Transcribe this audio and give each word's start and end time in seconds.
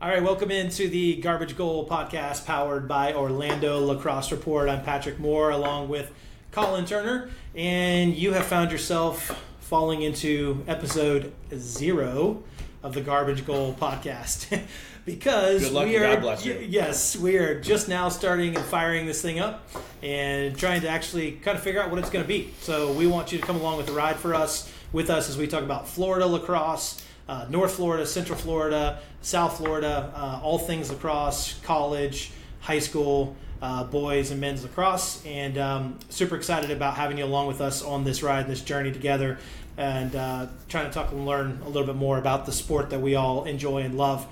All 0.00 0.08
right, 0.08 0.22
welcome 0.22 0.52
into 0.52 0.88
the 0.88 1.16
Garbage 1.16 1.56
Goal 1.56 1.84
podcast 1.84 2.46
powered 2.46 2.86
by 2.86 3.14
Orlando 3.14 3.84
Lacrosse 3.84 4.30
Report. 4.30 4.68
I'm 4.68 4.84
Patrick 4.84 5.18
Moore 5.18 5.50
along 5.50 5.88
with 5.88 6.12
Colin 6.52 6.84
Turner, 6.84 7.30
and 7.56 8.14
you 8.14 8.32
have 8.32 8.46
found 8.46 8.70
yourself 8.70 9.44
falling 9.58 10.02
into 10.02 10.62
episode 10.68 11.32
zero 11.52 12.44
of 12.84 12.94
the 12.94 13.00
Garbage 13.00 13.44
Goal 13.44 13.74
podcast 13.74 14.62
because 15.04 15.68
we 15.72 15.96
are 15.96 16.14
God 16.14 16.20
bless 16.20 16.46
you. 16.46 16.64
yes, 16.68 17.16
we 17.16 17.36
are 17.36 17.60
just 17.60 17.88
now 17.88 18.08
starting 18.08 18.54
and 18.54 18.64
firing 18.66 19.04
this 19.04 19.20
thing 19.20 19.40
up 19.40 19.68
and 20.00 20.56
trying 20.56 20.80
to 20.82 20.88
actually 20.88 21.32
kind 21.32 21.56
of 21.56 21.64
figure 21.64 21.82
out 21.82 21.90
what 21.90 21.98
it's 21.98 22.10
going 22.10 22.24
to 22.24 22.28
be. 22.28 22.54
So 22.60 22.92
we 22.92 23.08
want 23.08 23.32
you 23.32 23.38
to 23.40 23.44
come 23.44 23.56
along 23.56 23.78
with 23.78 23.86
the 23.86 23.92
ride 23.92 24.16
for 24.16 24.32
us 24.32 24.72
with 24.92 25.10
us 25.10 25.28
as 25.28 25.36
we 25.36 25.48
talk 25.48 25.64
about 25.64 25.88
Florida 25.88 26.26
lacrosse, 26.26 27.02
uh, 27.28 27.46
North 27.48 27.74
Florida, 27.74 28.06
Central 28.06 28.38
Florida, 28.38 29.00
South 29.22 29.58
Florida, 29.58 30.12
uh, 30.14 30.40
all 30.42 30.58
things 30.58 30.90
lacrosse, 30.90 31.58
college, 31.62 32.32
high 32.60 32.78
school. 32.78 33.36
Uh, 33.60 33.82
boys 33.82 34.30
and 34.30 34.40
men's 34.40 34.62
lacrosse, 34.62 35.20
and 35.26 35.58
um, 35.58 35.98
super 36.10 36.36
excited 36.36 36.70
about 36.70 36.94
having 36.94 37.18
you 37.18 37.24
along 37.24 37.48
with 37.48 37.60
us 37.60 37.82
on 37.82 38.04
this 38.04 38.22
ride, 38.22 38.46
this 38.46 38.60
journey 38.60 38.92
together, 38.92 39.36
and 39.76 40.14
uh, 40.14 40.46
trying 40.68 40.86
to 40.86 40.92
talk 40.92 41.10
and 41.10 41.26
learn 41.26 41.60
a 41.64 41.66
little 41.66 41.84
bit 41.84 41.96
more 41.96 42.18
about 42.18 42.46
the 42.46 42.52
sport 42.52 42.90
that 42.90 43.00
we 43.00 43.16
all 43.16 43.46
enjoy 43.46 43.82
and 43.82 43.98
love. 43.98 44.24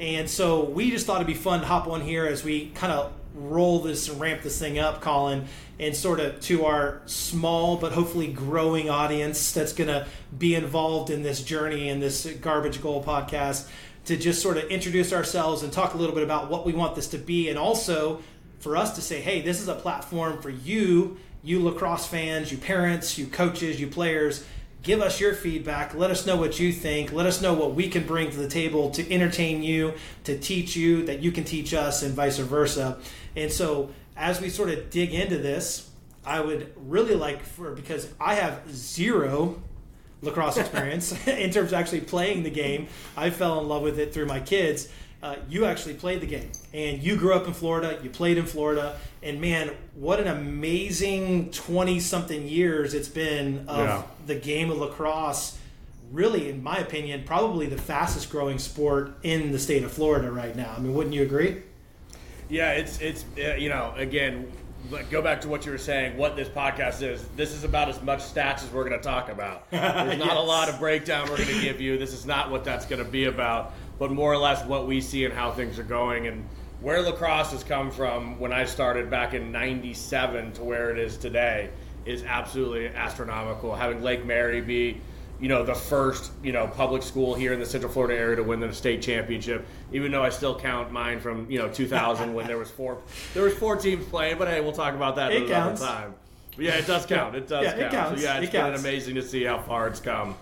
And 0.00 0.28
so 0.28 0.64
we 0.64 0.90
just 0.90 1.06
thought 1.06 1.18
it'd 1.18 1.28
be 1.28 1.34
fun 1.34 1.60
to 1.60 1.66
hop 1.66 1.86
on 1.86 2.00
here 2.00 2.26
as 2.26 2.42
we 2.42 2.70
kind 2.70 2.92
of 2.92 3.12
roll 3.34 3.80
this 3.80 4.08
and 4.08 4.20
ramp 4.20 4.42
this 4.42 4.58
thing 4.58 4.78
up, 4.78 5.00
Colin, 5.00 5.46
and 5.78 5.94
sort 5.94 6.20
of 6.20 6.40
to 6.40 6.64
our 6.64 7.02
small 7.06 7.76
but 7.76 7.92
hopefully 7.92 8.28
growing 8.28 8.88
audience 8.88 9.52
that's 9.52 9.72
going 9.72 9.88
to 9.88 10.06
be 10.38 10.54
involved 10.54 11.10
in 11.10 11.22
this 11.22 11.42
journey 11.42 11.88
in 11.88 12.00
this 12.00 12.26
Garbage 12.40 12.80
Goal 12.80 13.02
podcast 13.02 13.68
to 14.04 14.16
just 14.16 14.40
sort 14.40 14.56
of 14.56 14.64
introduce 14.64 15.12
ourselves 15.12 15.62
and 15.62 15.72
talk 15.72 15.94
a 15.94 15.96
little 15.96 16.14
bit 16.14 16.24
about 16.24 16.50
what 16.50 16.64
we 16.64 16.72
want 16.72 16.94
this 16.94 17.08
to 17.08 17.18
be 17.18 17.48
and 17.48 17.58
also 17.58 18.22
for 18.60 18.76
us 18.76 18.94
to 18.94 19.02
say, 19.02 19.20
hey, 19.20 19.40
this 19.40 19.60
is 19.60 19.68
a 19.68 19.74
platform 19.74 20.40
for 20.40 20.50
you, 20.50 21.18
you 21.42 21.62
lacrosse 21.62 22.06
fans, 22.06 22.50
you 22.50 22.58
parents, 22.58 23.18
you 23.18 23.26
coaches, 23.26 23.80
you 23.80 23.86
players. 23.86 24.44
Give 24.82 25.00
us 25.00 25.18
your 25.18 25.34
feedback. 25.34 25.94
Let 25.94 26.10
us 26.10 26.26
know 26.26 26.36
what 26.36 26.58
you 26.58 26.72
think. 26.72 27.12
Let 27.12 27.26
us 27.26 27.40
know 27.40 27.54
what 27.54 27.74
we 27.74 27.88
can 27.88 28.06
bring 28.06 28.30
to 28.30 28.36
the 28.36 28.48
table 28.48 28.90
to 28.90 29.12
entertain 29.12 29.62
you, 29.62 29.94
to 30.24 30.38
teach 30.38 30.76
you, 30.76 31.04
that 31.06 31.20
you 31.20 31.32
can 31.32 31.44
teach 31.44 31.72
us, 31.72 32.02
and 32.02 32.14
vice 32.14 32.38
versa. 32.38 32.98
And 33.36 33.50
so, 33.52 33.90
as 34.16 34.40
we 34.40 34.48
sort 34.48 34.70
of 34.70 34.90
dig 34.90 35.12
into 35.14 35.38
this, 35.38 35.90
I 36.24 36.40
would 36.40 36.72
really 36.76 37.14
like 37.14 37.42
for 37.42 37.72
because 37.72 38.08
I 38.20 38.34
have 38.36 38.62
zero 38.72 39.60
lacrosse 40.22 40.56
experience 40.56 41.12
in 41.26 41.50
terms 41.50 41.72
of 41.72 41.74
actually 41.74 42.00
playing 42.00 42.42
the 42.44 42.50
game. 42.50 42.88
I 43.16 43.30
fell 43.30 43.60
in 43.60 43.68
love 43.68 43.82
with 43.82 43.98
it 43.98 44.14
through 44.14 44.26
my 44.26 44.40
kids. 44.40 44.88
Uh, 45.22 45.36
you 45.48 45.64
actually 45.64 45.94
played 45.94 46.20
the 46.20 46.26
game, 46.26 46.50
and 46.74 47.02
you 47.02 47.16
grew 47.16 47.32
up 47.34 47.46
in 47.46 47.54
Florida. 47.54 47.98
You 48.02 48.10
played 48.10 48.36
in 48.36 48.44
Florida, 48.44 48.98
and 49.22 49.40
man, 49.40 49.70
what 49.94 50.20
an 50.20 50.26
amazing 50.28 51.50
twenty-something 51.50 52.46
years 52.46 52.92
it's 52.94 53.08
been 53.08 53.64
of 53.68 53.78
Yeah. 53.78 54.02
the 54.26 54.34
game 54.34 54.70
of 54.70 54.78
lacrosse. 54.78 55.58
Really, 56.12 56.50
in 56.50 56.62
my 56.62 56.76
opinion, 56.76 57.24
probably 57.24 57.66
the 57.66 57.78
fastest-growing 57.78 58.58
sport 58.58 59.12
in 59.22 59.50
the 59.50 59.58
state 59.58 59.82
of 59.82 59.90
Florida 59.92 60.30
right 60.30 60.54
now. 60.54 60.74
I 60.76 60.80
mean, 60.80 60.92
wouldn't 60.94 61.14
you 61.14 61.22
agree? 61.22 61.62
Yeah, 62.54 62.70
it's 62.70 63.00
it's 63.00 63.24
uh, 63.36 63.56
you 63.56 63.68
know 63.68 63.92
again, 63.96 64.52
like, 64.88 65.10
go 65.10 65.20
back 65.20 65.40
to 65.40 65.48
what 65.48 65.66
you 65.66 65.72
were 65.72 65.78
saying. 65.78 66.16
What 66.16 66.36
this 66.36 66.48
podcast 66.48 67.02
is. 67.02 67.26
This 67.34 67.50
is 67.50 67.64
about 67.64 67.88
as 67.88 68.00
much 68.00 68.20
stats 68.20 68.62
as 68.62 68.70
we're 68.70 68.88
going 68.88 68.96
to 68.96 69.04
talk 69.04 69.28
about. 69.28 69.68
There's 69.72 70.20
not 70.20 70.36
a 70.36 70.40
lot 70.40 70.68
of 70.68 70.78
breakdown 70.78 71.28
we're 71.28 71.38
going 71.38 71.48
to 71.48 71.60
give 71.60 71.80
you. 71.80 71.98
This 71.98 72.12
is 72.12 72.26
not 72.26 72.52
what 72.52 72.62
that's 72.62 72.86
going 72.86 73.04
to 73.04 73.10
be 73.10 73.24
about, 73.24 73.74
but 73.98 74.12
more 74.12 74.32
or 74.32 74.36
less 74.36 74.64
what 74.66 74.86
we 74.86 75.00
see 75.00 75.24
and 75.24 75.34
how 75.34 75.50
things 75.50 75.80
are 75.80 75.84
going 75.84 76.28
and 76.28 76.48
where 76.80 77.02
lacrosse 77.02 77.50
has 77.50 77.64
come 77.64 77.90
from 77.90 78.38
when 78.38 78.52
I 78.52 78.66
started 78.66 79.10
back 79.10 79.34
in 79.34 79.50
'97 79.50 80.52
to 80.52 80.62
where 80.62 80.90
it 80.90 80.98
is 81.00 81.16
today 81.16 81.70
is 82.06 82.22
absolutely 82.22 82.86
astronomical. 82.86 83.74
Having 83.74 84.02
Lake 84.02 84.24
Mary 84.24 84.60
be 84.60 85.00
you 85.40 85.48
know, 85.48 85.64
the 85.64 85.74
first, 85.74 86.32
you 86.42 86.52
know, 86.52 86.66
public 86.66 87.02
school 87.02 87.34
here 87.34 87.52
in 87.52 87.60
the 87.60 87.66
Central 87.66 87.92
Florida 87.92 88.14
area 88.18 88.36
to 88.36 88.42
win 88.42 88.60
the 88.60 88.72
state 88.72 89.02
championship. 89.02 89.66
Even 89.92 90.12
though 90.12 90.22
I 90.22 90.28
still 90.30 90.58
count 90.58 90.92
mine 90.92 91.20
from, 91.20 91.50
you 91.50 91.58
know, 91.58 91.68
2000 91.68 92.32
when 92.32 92.46
there 92.46 92.58
was 92.58 92.70
four, 92.70 92.98
there 93.34 93.42
was 93.42 93.54
four 93.54 93.76
teams 93.76 94.06
playing. 94.06 94.38
But 94.38 94.48
hey, 94.48 94.60
we'll 94.60 94.72
talk 94.72 94.94
about 94.94 95.16
that 95.16 95.32
It 95.32 95.42
another 95.44 95.52
counts. 95.54 95.80
time. 95.82 96.14
But 96.56 96.64
yeah, 96.66 96.74
it 96.76 96.86
does 96.86 97.04
count. 97.06 97.34
It 97.34 97.48
does 97.48 97.64
Yeah, 97.64 97.72
it 97.72 97.78
count. 97.80 97.92
counts. 97.92 98.20
So 98.22 98.26
yeah, 98.28 98.36
It 98.38 98.44
it's 98.44 98.52
been 98.52 98.60
counts. 98.60 98.80
amazing 98.80 99.16
to 99.16 99.22
see 99.22 99.42
how 99.44 99.58
far 99.60 99.88
it's 99.88 100.00
come. 100.00 100.36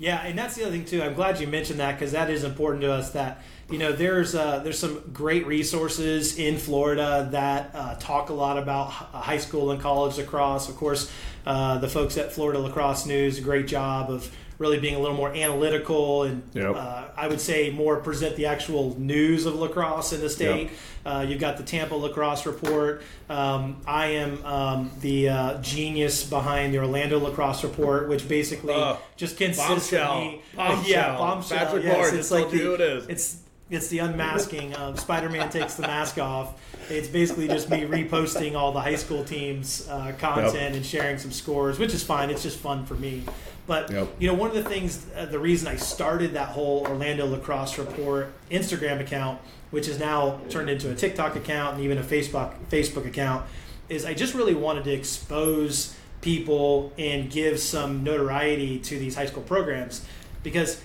Yeah, 0.00 0.22
and 0.24 0.36
that's 0.36 0.54
the 0.54 0.62
other 0.62 0.72
thing 0.72 0.86
too. 0.86 1.02
I'm 1.02 1.12
glad 1.12 1.40
you 1.40 1.46
mentioned 1.46 1.78
that 1.80 1.92
because 1.92 2.12
that 2.12 2.30
is 2.30 2.42
important 2.42 2.80
to 2.84 2.90
us. 2.90 3.10
That 3.10 3.42
you 3.68 3.76
know, 3.76 3.92
there's 3.92 4.34
uh, 4.34 4.60
there's 4.60 4.78
some 4.78 5.02
great 5.12 5.46
resources 5.46 6.38
in 6.38 6.56
Florida 6.56 7.28
that 7.32 7.70
uh, 7.74 7.96
talk 7.96 8.30
a 8.30 8.32
lot 8.32 8.56
about 8.56 8.86
high 8.86 9.36
school 9.36 9.70
and 9.72 9.78
college 9.78 10.16
lacrosse. 10.16 10.70
Of 10.70 10.76
course, 10.76 11.12
uh, 11.44 11.76
the 11.78 11.88
folks 11.88 12.16
at 12.16 12.32
Florida 12.32 12.58
Lacrosse 12.58 13.04
News, 13.04 13.36
a 13.36 13.42
great 13.42 13.66
job 13.66 14.10
of 14.10 14.34
really 14.60 14.78
being 14.78 14.94
a 14.94 14.98
little 14.98 15.16
more 15.16 15.30
analytical 15.34 16.24
and 16.24 16.42
Yep. 16.52 16.76
uh, 16.76 17.04
I 17.16 17.26
would 17.26 17.40
say 17.40 17.70
more 17.70 17.96
present 17.96 18.36
the 18.36 18.44
actual 18.46 18.94
news 19.00 19.46
of 19.46 19.54
lacrosse 19.54 20.12
in 20.12 20.20
the 20.20 20.28
state. 20.28 20.70
Uh, 21.04 21.24
you've 21.26 21.40
got 21.40 21.56
the 21.56 21.62
Tampa 21.62 21.94
Lacrosse 21.94 22.44
Report. 22.44 23.02
Um, 23.30 23.78
I 23.86 24.08
am 24.08 24.44
um, 24.44 24.90
the 25.00 25.30
uh, 25.30 25.62
genius 25.62 26.24
behind 26.24 26.74
the 26.74 26.78
Orlando 26.78 27.18
Lacrosse 27.18 27.64
Report, 27.64 28.06
which 28.10 28.28
basically 28.28 28.74
just 29.16 29.38
consists 29.38 29.92
of 29.92 29.98
bombshell. 30.00 30.20
me. 30.20 30.42
Bombshell. 30.54 30.90
Yeah, 30.90 31.16
bombshell. 31.16 31.58
Patrick 31.58 31.84
yes, 31.84 31.96
Moore 31.96 32.14
it's 32.18 32.30
like 32.30 32.50
the, 32.50 32.58
who 32.58 32.74
it 32.74 32.80
is. 32.82 33.06
It's 33.08 33.36
it's 33.70 33.86
the 33.88 34.00
unmasking. 34.00 34.74
Um, 34.76 34.96
Spider-Man 34.96 35.48
takes 35.48 35.74
the 35.74 35.82
mask 35.82 36.18
off. 36.18 36.60
It's 36.90 37.06
basically 37.08 37.46
just 37.46 37.70
me 37.70 37.82
reposting 37.82 38.56
all 38.56 38.72
the 38.72 38.80
high 38.80 38.96
school 38.96 39.24
teams' 39.24 39.88
uh, 39.88 40.12
content 40.18 40.74
and 40.74 40.84
sharing 40.84 41.18
some 41.18 41.30
scores, 41.30 41.78
which 41.78 41.94
is 41.94 42.02
fine. 42.02 42.30
It's 42.30 42.42
just 42.42 42.58
fun 42.58 42.84
for 42.84 42.94
me. 42.94 43.22
But 43.66 43.90
Yep. 43.90 44.08
you 44.18 44.26
know, 44.26 44.34
one 44.34 44.50
of 44.50 44.56
the 44.56 44.68
things, 44.68 45.06
uh, 45.16 45.26
the 45.26 45.38
reason 45.38 45.68
I 45.68 45.76
started 45.76 46.32
that 46.34 46.48
whole 46.48 46.84
Orlando 46.88 47.26
Lacrosse 47.26 47.78
Report 47.78 48.32
Instagram 48.50 49.00
account, 49.00 49.40
which 49.70 49.86
is 49.86 50.00
now 50.00 50.40
turned 50.48 50.68
into 50.68 50.90
a 50.90 50.94
TikTok 50.94 51.36
account 51.36 51.76
and 51.76 51.84
even 51.84 51.96
a 51.98 52.02
Facebook 52.02 52.52
Facebook 52.70 53.06
account, 53.06 53.46
is 53.88 54.04
I 54.04 54.14
just 54.14 54.34
really 54.34 54.54
wanted 54.54 54.82
to 54.84 54.92
expose 54.92 55.94
people 56.20 56.92
and 56.98 57.30
give 57.30 57.60
some 57.60 58.02
notoriety 58.02 58.80
to 58.80 58.98
these 58.98 59.14
high 59.14 59.26
school 59.26 59.42
programs 59.42 60.04
because 60.42 60.80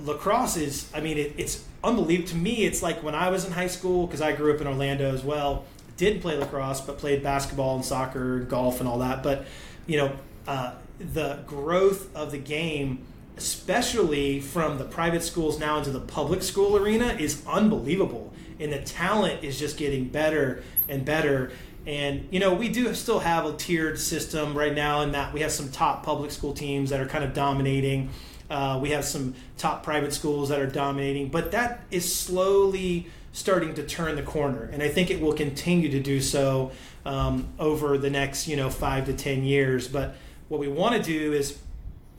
lacrosse 0.00 0.56
is 0.56 0.90
i 0.94 1.00
mean 1.00 1.16
it, 1.16 1.32
it's 1.38 1.64
unbelievable. 1.82 2.28
To 2.28 2.36
me 2.36 2.64
it's 2.64 2.82
like 2.82 3.02
when 3.02 3.14
i 3.14 3.28
was 3.28 3.44
in 3.44 3.52
high 3.52 3.68
school 3.68 4.06
because 4.06 4.20
i 4.20 4.32
grew 4.32 4.54
up 4.54 4.60
in 4.60 4.66
orlando 4.66 5.12
as 5.12 5.22
well 5.22 5.64
did 5.98 6.22
play 6.22 6.38
lacrosse 6.38 6.80
but 6.80 6.96
played 6.96 7.22
basketball 7.22 7.76
and 7.76 7.84
soccer 7.84 8.40
golf 8.40 8.80
and 8.80 8.88
all 8.88 9.00
that. 9.00 9.22
But 9.22 9.44
you 9.86 9.98
know 9.98 10.16
uh, 10.46 10.72
the 10.98 11.40
growth 11.46 12.14
of 12.16 12.30
the 12.30 12.38
game 12.38 13.04
especially 13.36 14.40
from 14.40 14.78
the 14.78 14.84
private 14.84 15.22
schools 15.22 15.60
now 15.60 15.78
into 15.78 15.90
the 15.90 16.00
public 16.00 16.42
school 16.42 16.76
arena 16.76 17.16
is 17.20 17.44
unbelievable. 17.46 18.32
And 18.58 18.72
the 18.72 18.80
talent 18.80 19.44
is 19.44 19.56
just 19.56 19.76
getting 19.76 20.08
better 20.08 20.64
and 20.88 21.04
better. 21.04 21.52
And 21.86 22.26
you 22.30 22.40
know 22.40 22.54
we 22.54 22.68
do 22.68 22.94
still 22.94 23.18
have 23.18 23.44
a 23.44 23.52
tiered 23.54 23.98
system 23.98 24.56
right 24.56 24.74
now 24.74 25.02
in 25.02 25.12
that 25.12 25.34
we 25.34 25.40
have 25.40 25.52
some 25.52 25.70
top 25.70 26.04
public 26.04 26.30
school 26.30 26.54
teams 26.54 26.90
that 26.90 27.00
are 27.00 27.06
kind 27.06 27.24
of 27.24 27.34
dominating 27.34 28.10
uh, 28.50 28.78
we 28.80 28.90
have 28.90 29.04
some 29.04 29.34
top 29.56 29.82
private 29.82 30.12
schools 30.12 30.48
that 30.48 30.60
are 30.60 30.66
dominating, 30.66 31.28
but 31.28 31.50
that 31.52 31.80
is 31.90 32.12
slowly 32.14 33.06
starting 33.32 33.74
to 33.74 33.82
turn 33.82 34.16
the 34.16 34.22
corner, 34.22 34.68
and 34.72 34.82
I 34.82 34.88
think 34.88 35.10
it 35.10 35.20
will 35.20 35.34
continue 35.34 35.90
to 35.90 36.00
do 36.00 36.20
so 36.20 36.72
um, 37.04 37.48
over 37.58 37.98
the 37.98 38.10
next, 38.10 38.48
you 38.48 38.56
know, 38.56 38.70
five 38.70 39.06
to 39.06 39.12
ten 39.12 39.44
years. 39.44 39.86
But 39.86 40.16
what 40.48 40.60
we 40.60 40.68
want 40.68 40.96
to 40.96 41.02
do 41.02 41.32
is 41.32 41.58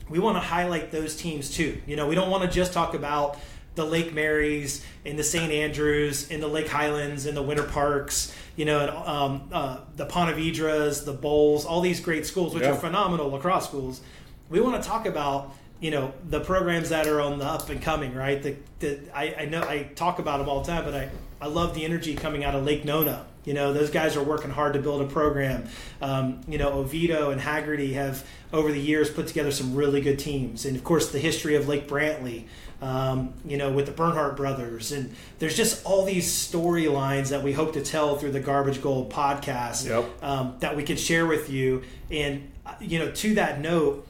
we 0.08 0.18
want 0.18 0.36
to 0.36 0.40
highlight 0.40 0.90
those 0.90 1.16
teams 1.16 1.50
too. 1.54 1.80
You 1.86 1.96
know, 1.96 2.06
we 2.06 2.14
don't 2.14 2.30
want 2.30 2.44
to 2.44 2.50
just 2.50 2.72
talk 2.72 2.94
about 2.94 3.38
the 3.76 3.84
Lake 3.84 4.12
Marys 4.12 4.84
and 5.06 5.18
the 5.18 5.22
St. 5.24 5.52
Andrews 5.52 6.30
and 6.30 6.42
the 6.42 6.48
Lake 6.48 6.68
Highlands 6.68 7.26
and 7.26 7.36
the 7.36 7.42
Winter 7.42 7.62
Parks, 7.62 8.34
you 8.56 8.64
know, 8.64 8.80
and, 8.80 8.90
um, 8.90 9.48
uh, 9.52 9.78
the 9.96 10.06
Ponte 10.06 10.34
Vedras, 10.36 11.04
the 11.04 11.12
Bolles, 11.12 11.64
all 11.64 11.80
these 11.80 12.00
great 12.00 12.26
schools, 12.26 12.52
which 12.54 12.64
Yeah. 12.64 12.72
are 12.72 12.76
phenomenal 12.76 13.30
lacrosse 13.30 13.64
schools. 13.64 14.00
We 14.48 14.60
want 14.60 14.82
to 14.82 14.88
talk 14.88 15.06
about 15.06 15.54
you 15.80 15.90
know 15.90 16.12
the 16.28 16.40
programs 16.40 16.90
that 16.90 17.06
are 17.06 17.20
on 17.20 17.38
the 17.38 17.44
up 17.44 17.68
and 17.70 17.80
coming, 17.82 18.14
right? 18.14 18.42
The, 18.42 18.56
the 18.80 19.00
I, 19.14 19.34
I 19.40 19.44
know 19.46 19.62
I 19.62 19.84
talk 19.94 20.18
about 20.18 20.38
them 20.38 20.48
all 20.48 20.60
the 20.62 20.66
time, 20.70 20.84
but 20.84 20.94
I 20.94 21.10
I 21.40 21.46
love 21.46 21.74
the 21.74 21.84
energy 21.84 22.14
coming 22.14 22.44
out 22.44 22.54
of 22.54 22.64
Lake 22.64 22.84
Nona. 22.84 23.26
You 23.46 23.54
know, 23.54 23.72
those 23.72 23.88
guys 23.88 24.16
are 24.16 24.22
working 24.22 24.50
hard 24.50 24.74
to 24.74 24.80
build 24.80 25.00
a 25.00 25.06
program. 25.06 25.66
Um, 26.02 26.42
you 26.46 26.58
know, 26.58 26.72
Oviedo 26.74 27.30
and 27.30 27.40
Hagerty 27.40 27.94
have 27.94 28.26
over 28.52 28.70
the 28.70 28.78
years 28.80 29.08
put 29.08 29.26
together 29.28 29.50
some 29.50 29.74
really 29.74 30.02
good 30.02 30.18
teams, 30.18 30.66
and 30.66 30.76
of 30.76 30.84
course 30.84 31.10
the 31.10 31.18
history 31.18 31.54
of 31.56 31.66
Lake 31.66 31.88
Brantley. 31.88 32.44
Um, 32.82 33.34
you 33.44 33.58
know, 33.58 33.70
with 33.70 33.84
the 33.84 33.92
Bernhardt 33.92 34.38
brothers, 34.38 34.90
and 34.90 35.14
there's 35.38 35.54
just 35.54 35.84
all 35.84 36.06
these 36.06 36.26
storylines 36.32 37.28
that 37.28 37.42
we 37.42 37.52
hope 37.52 37.74
to 37.74 37.82
tell 37.82 38.16
through 38.16 38.30
the 38.32 38.40
Garbage 38.40 38.80
Goal 38.80 39.06
podcast 39.06 39.86
Yep. 39.86 40.22
um, 40.22 40.54
that 40.60 40.76
we 40.76 40.82
can 40.82 40.96
share 40.96 41.26
with 41.26 41.50
you. 41.50 41.82
And 42.10 42.50
uh, 42.64 42.72
you 42.80 42.98
know, 42.98 43.10
to 43.10 43.34
that 43.34 43.60
note, 43.60 44.06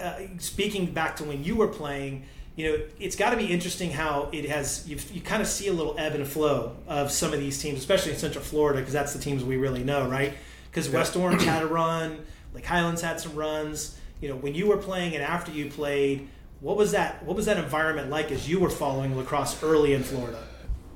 uh, 0.00 0.20
speaking 0.38 0.92
back 0.92 1.16
to 1.16 1.24
when 1.24 1.44
you 1.44 1.56
were 1.56 1.68
playing, 1.68 2.24
you 2.56 2.68
know, 2.70 2.84
it's 2.98 3.14
got 3.14 3.30
to 3.30 3.36
be 3.36 3.46
interesting 3.46 3.90
how 3.90 4.28
it 4.32 4.48
has. 4.48 4.88
You 4.88 4.98
you 5.12 5.20
kind 5.20 5.40
of 5.40 5.48
see 5.48 5.68
a 5.68 5.72
little 5.72 5.94
ebb 5.98 6.14
and 6.14 6.26
flow 6.26 6.76
of 6.88 7.10
some 7.12 7.32
of 7.32 7.40
these 7.40 7.62
teams, 7.62 7.78
especially 7.78 8.12
in 8.12 8.18
Central 8.18 8.42
Florida, 8.42 8.80
because 8.80 8.92
that's 8.92 9.12
the 9.12 9.20
teams 9.20 9.44
we 9.44 9.56
really 9.56 9.84
know, 9.84 10.08
right? 10.08 10.34
Because 10.70 10.88
West 10.88 11.16
Orange 11.16 11.44
had 11.44 11.62
a 11.62 11.66
run, 11.66 12.18
like 12.52 12.64
Highlands 12.64 13.00
had 13.00 13.20
some 13.20 13.34
runs. 13.34 13.96
You 14.20 14.28
know, 14.28 14.36
when 14.36 14.54
you 14.54 14.66
were 14.66 14.76
playing 14.76 15.14
and 15.14 15.22
after 15.22 15.52
you 15.52 15.70
played, 15.70 16.28
what 16.60 16.76
was 16.76 16.90
that? 16.92 17.22
What 17.24 17.36
was 17.36 17.46
that 17.46 17.58
environment 17.58 18.10
like 18.10 18.32
as 18.32 18.48
you 18.48 18.58
were 18.58 18.70
following 18.70 19.16
lacrosse 19.16 19.62
early 19.62 19.94
in 19.94 20.02
Florida? 20.02 20.42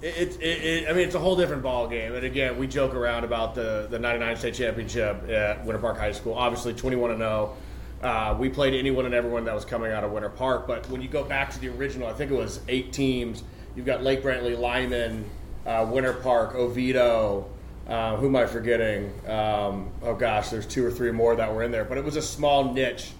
It, 0.03 0.37
it, 0.41 0.43
it, 0.43 0.89
I 0.89 0.93
mean, 0.95 1.07
it's 1.07 1.15
a 1.15 1.21
whole 1.21 1.37
different 1.37 1.63
ball 1.63 1.87
game. 1.87 2.13
And 2.15 2.25
again, 2.25 2.59
we 2.59 2.67
joke 2.67 2.93
around 2.93 3.23
about 3.23 3.55
the, 3.55 3.87
the 3.89 4.01
99 4.01 4.37
state 4.37 4.55
championship 4.55 5.29
at 5.31 5.65
Winter 5.65 5.79
Park 5.79 5.97
High 5.97 6.11
School. 6.11 6.35
Obviously, 6.35 6.75
21 6.75 7.13
and 7.13 7.21
0. 7.21 7.57
Uh, 8.03 8.35
we 8.37 8.49
played 8.49 8.75
anyone 8.75 9.07
and 9.07 9.15
everyone 9.15 9.45
that 9.45 9.55
was 9.55 9.65
coming 9.65 9.93
out 9.93 10.03
of 10.03 10.11
Winter 10.11 10.29
Park. 10.29 10.67
But 10.67 10.89
when 10.91 11.01
you 11.01 11.09
go 11.09 11.23
back 11.23 11.51
to 11.53 11.61
the 11.61 11.69
original, 11.69 12.09
I 12.09 12.13
think 12.13 12.33
it 12.33 12.37
was 12.37 12.61
eight 12.69 12.93
teams. 12.93 13.45
You've 13.77 13.87
got 13.87 14.03
Lake 14.03 14.23
Brantley, 14.23 14.59
Lyman, 14.59 15.29
uh, 15.67 15.87
Winter 15.89 16.13
Park, 16.15 16.55
Oviedo. 16.55 17.49
Uh, 17.87 18.17
who 18.17 18.27
am 18.27 18.37
I 18.37 18.47
forgetting? 18.47 19.13
Um, 19.29 19.91
oh 20.03 20.15
gosh, 20.15 20.51
there's 20.51 20.67
two 20.67 20.85
or 20.85 20.91
three 20.91 21.13
more 21.13 21.37
that 21.37 21.53
were 21.53 21.63
in 21.63 21.71
there. 21.71 21.85
But 21.85 21.99
it 21.99 22.05
was 22.05 22.17
a 22.17 22.23
small 22.23 22.73
niche 22.73 23.13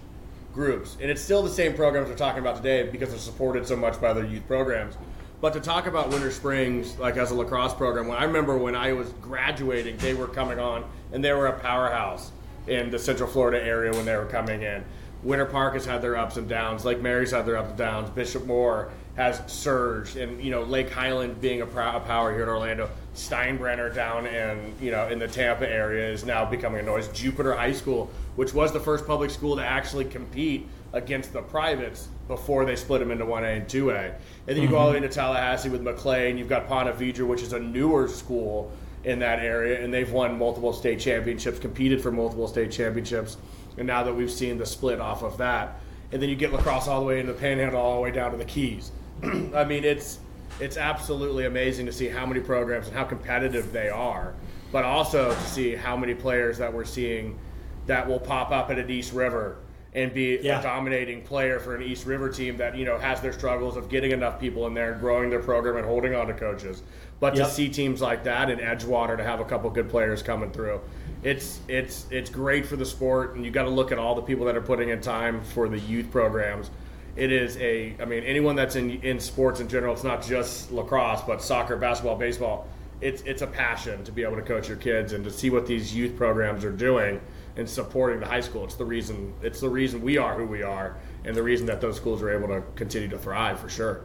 groups. 0.53 0.97
And 1.01 1.09
it's 1.09 1.21
still 1.21 1.43
the 1.43 1.49
same 1.49 1.73
programs 1.73 2.09
we're 2.09 2.15
talking 2.15 2.41
about 2.41 2.57
today 2.57 2.89
because 2.89 3.09
they're 3.09 3.17
supported 3.19 3.65
so 3.65 3.75
much 3.75 3.99
by 4.01 4.13
their 4.13 4.25
youth 4.25 4.45
programs. 4.47 4.97
But 5.39 5.53
to 5.53 5.59
talk 5.59 5.87
about 5.87 6.09
Winter 6.09 6.31
Springs, 6.31 6.97
like 6.99 7.17
as 7.17 7.31
a 7.31 7.35
lacrosse 7.35 7.73
program, 7.73 8.07
when 8.07 8.17
I 8.17 8.23
remember 8.23 8.57
when 8.57 8.75
I 8.75 8.93
was 8.93 9.09
graduating, 9.21 9.97
they 9.97 10.13
were 10.13 10.27
coming 10.27 10.59
on 10.59 10.85
and 11.11 11.23
they 11.23 11.33
were 11.33 11.47
a 11.47 11.59
powerhouse 11.59 12.31
in 12.67 12.89
the 12.89 12.99
Central 12.99 13.29
Florida 13.29 13.63
area 13.63 13.91
when 13.91 14.05
they 14.05 14.15
were 14.15 14.25
coming 14.25 14.61
in. 14.61 14.83
Winter 15.23 15.45
Park 15.45 15.73
has 15.73 15.85
had 15.85 16.01
their 16.01 16.17
ups 16.17 16.37
and 16.37 16.49
downs. 16.49 16.83
Lake 16.83 17.01
Mary's 17.01 17.31
had 17.31 17.45
their 17.45 17.57
ups 17.57 17.69
and 17.69 17.77
downs. 17.77 18.09
Bishop 18.09 18.45
Moore 18.45 18.91
has 19.15 19.41
surged, 19.51 20.17
and 20.17 20.43
you 20.43 20.51
know 20.51 20.63
Lake 20.63 20.89
Highland 20.89 21.39
being 21.39 21.61
a, 21.61 21.65
a 21.65 21.99
power 22.01 22.33
here 22.33 22.43
in 22.43 22.49
Orlando. 22.49 22.89
Steinbrenner 23.15 23.93
down 23.93 24.25
in 24.25 24.73
you 24.81 24.91
know 24.91 25.07
in 25.07 25.19
the 25.19 25.27
Tampa 25.27 25.69
area 25.69 26.11
is 26.11 26.25
now 26.25 26.43
becoming 26.43 26.79
a 26.79 26.83
noise. 26.83 27.07
Jupiter 27.09 27.53
High 27.53 27.73
School, 27.73 28.09
which 28.35 28.53
was 28.53 28.73
the 28.73 28.79
first 28.79 29.07
public 29.07 29.29
school 29.29 29.55
to 29.55 29.63
actually 29.63 30.05
compete 30.05 30.67
against 30.93 31.31
the 31.31 31.41
privates 31.41 32.07
before 32.27 32.65
they 32.65 32.75
split 32.75 32.99
them 32.99 33.11
into 33.11 33.25
1A 33.25 33.57
and 33.57 33.67
2A. 33.67 34.05
And 34.05 34.15
then 34.45 34.57
you 34.57 34.63
mm-hmm. 34.63 34.71
go 34.71 34.77
all 34.77 34.87
the 34.87 34.91
way 34.91 34.97
into 34.97 35.09
Tallahassee 35.09 35.69
with 35.69 35.81
McLean. 35.81 36.37
You've 36.37 36.49
got 36.49 36.67
Ponte 36.67 36.95
Vedra, 36.95 37.25
which 37.25 37.41
is 37.41 37.53
a 37.53 37.59
newer 37.59 38.07
school 38.07 38.71
in 39.03 39.19
that 39.19 39.39
area, 39.39 39.83
and 39.83 39.93
they've 39.93 40.11
won 40.11 40.37
multiple 40.37 40.73
state 40.73 40.99
championships, 40.99 41.59
competed 41.59 42.01
for 42.01 42.11
multiple 42.11 42.47
state 42.47 42.71
championships. 42.71 43.37
And 43.77 43.87
now 43.87 44.03
that 44.03 44.13
we've 44.13 44.31
seen 44.31 44.57
the 44.57 44.65
split 44.65 44.99
off 44.99 45.23
of 45.23 45.37
that, 45.37 45.79
and 46.11 46.21
then 46.21 46.29
you 46.29 46.35
get 46.35 46.53
lacrosse 46.53 46.87
all 46.87 46.99
the 46.99 47.05
way 47.05 47.19
into 47.19 47.33
the 47.33 47.39
Panhandle, 47.39 47.81
all 47.81 47.95
the 47.95 48.01
way 48.01 48.11
down 48.11 48.31
to 48.31 48.37
the 48.37 48.45
Keys. 48.45 48.91
I 49.23 49.63
mean, 49.63 49.83
it's 49.83 50.19
it's 50.59 50.77
absolutely 50.77 51.45
amazing 51.45 51.87
to 51.87 51.91
see 51.91 52.07
how 52.07 52.25
many 52.25 52.39
programs 52.39 52.87
and 52.87 52.95
how 52.95 53.03
competitive 53.03 53.73
they 53.73 53.89
are, 53.89 54.35
but 54.71 54.85
also 54.85 55.33
to 55.33 55.41
see 55.41 55.75
how 55.75 55.97
many 55.97 56.13
players 56.13 56.59
that 56.59 56.71
we're 56.71 56.85
seeing 56.85 57.39
that 57.87 58.07
will 58.07 58.19
pop 58.19 58.51
up 58.51 58.69
at 58.69 58.77
an 58.77 58.89
East 58.89 59.13
River 59.13 59.57
and 59.95 60.13
be 60.13 60.39
yeah. 60.41 60.59
a 60.59 60.63
dominating 60.63 61.21
player 61.21 61.59
for 61.59 61.75
an 61.75 61.83
East 61.83 62.05
River 62.05 62.29
team 62.29 62.57
that 62.57 62.75
you 62.75 62.85
know 62.85 62.97
has 62.97 63.21
their 63.21 63.33
struggles 63.33 63.77
of 63.77 63.89
getting 63.89 64.11
enough 64.11 64.39
people 64.39 64.65
in 64.67 64.73
there 64.73 64.93
and 64.93 65.01
growing 65.01 65.29
their 65.29 65.41
program 65.41 65.77
and 65.77 65.85
holding 65.85 66.15
on 66.15 66.27
to 66.27 66.33
coaches. 66.33 66.81
But 67.19 67.35
yep. 67.35 67.47
to 67.47 67.53
see 67.53 67.69
teams 67.69 68.01
like 68.01 68.23
that 68.23 68.49
in 68.49 68.59
Edgewater 68.59 69.15
to 69.17 69.23
have 69.23 69.39
a 69.39 69.45
couple 69.45 69.69
good 69.69 69.89
players 69.89 70.23
coming 70.23 70.51
through, 70.51 70.81
it's 71.21 71.61
it's 71.67 72.07
it's 72.09 72.29
great 72.29 72.65
for 72.65 72.75
the 72.75 72.85
sport. 72.85 73.35
And 73.35 73.45
you 73.45 73.51
got 73.51 73.63
to 73.63 73.69
look 73.69 73.91
at 73.91 73.99
all 73.99 74.15
the 74.15 74.21
people 74.21 74.45
that 74.45 74.57
are 74.57 74.61
putting 74.61 74.89
in 74.89 74.99
time 74.99 75.43
for 75.43 75.69
the 75.69 75.79
youth 75.79 76.09
programs. 76.11 76.71
It 77.15 77.31
is 77.31 77.57
a, 77.57 77.95
I 78.01 78.05
mean, 78.05 78.23
anyone 78.23 78.55
that's 78.55 78.75
in 78.75 79.01
in 79.01 79.19
sports 79.19 79.59
in 79.59 79.67
general. 79.67 79.93
It's 79.93 80.03
not 80.03 80.23
just 80.23 80.71
lacrosse, 80.71 81.21
but 81.21 81.41
soccer, 81.41 81.77
basketball, 81.77 82.15
baseball. 82.15 82.67
It's 82.99 83.21
it's 83.23 83.43
a 83.43 83.47
passion 83.47 84.03
to 84.05 84.11
be 84.11 84.23
able 84.23 84.37
to 84.37 84.41
coach 84.41 84.67
your 84.67 84.77
kids 84.77 85.13
and 85.13 85.23
to 85.23 85.29
see 85.29 85.51
what 85.51 85.67
these 85.67 85.95
youth 85.95 86.17
programs 86.17 86.65
are 86.65 86.71
doing 86.71 87.21
and 87.55 87.69
supporting 87.69 88.19
the 88.19 88.25
high 88.25 88.41
school. 88.41 88.63
It's 88.63 88.75
the 88.75 88.85
reason 88.85 89.33
it's 89.41 89.59
the 89.59 89.69
reason 89.69 90.01
we 90.01 90.17
are 90.17 90.35
who 90.35 90.45
we 90.45 90.63
are, 90.63 90.97
and 91.25 91.35
the 91.35 91.43
reason 91.43 91.65
that 91.67 91.81
those 91.81 91.97
schools 91.97 92.21
are 92.21 92.29
able 92.29 92.47
to 92.47 92.63
continue 92.75 93.09
to 93.09 93.17
thrive 93.17 93.59
for 93.59 93.69
sure. 93.69 94.01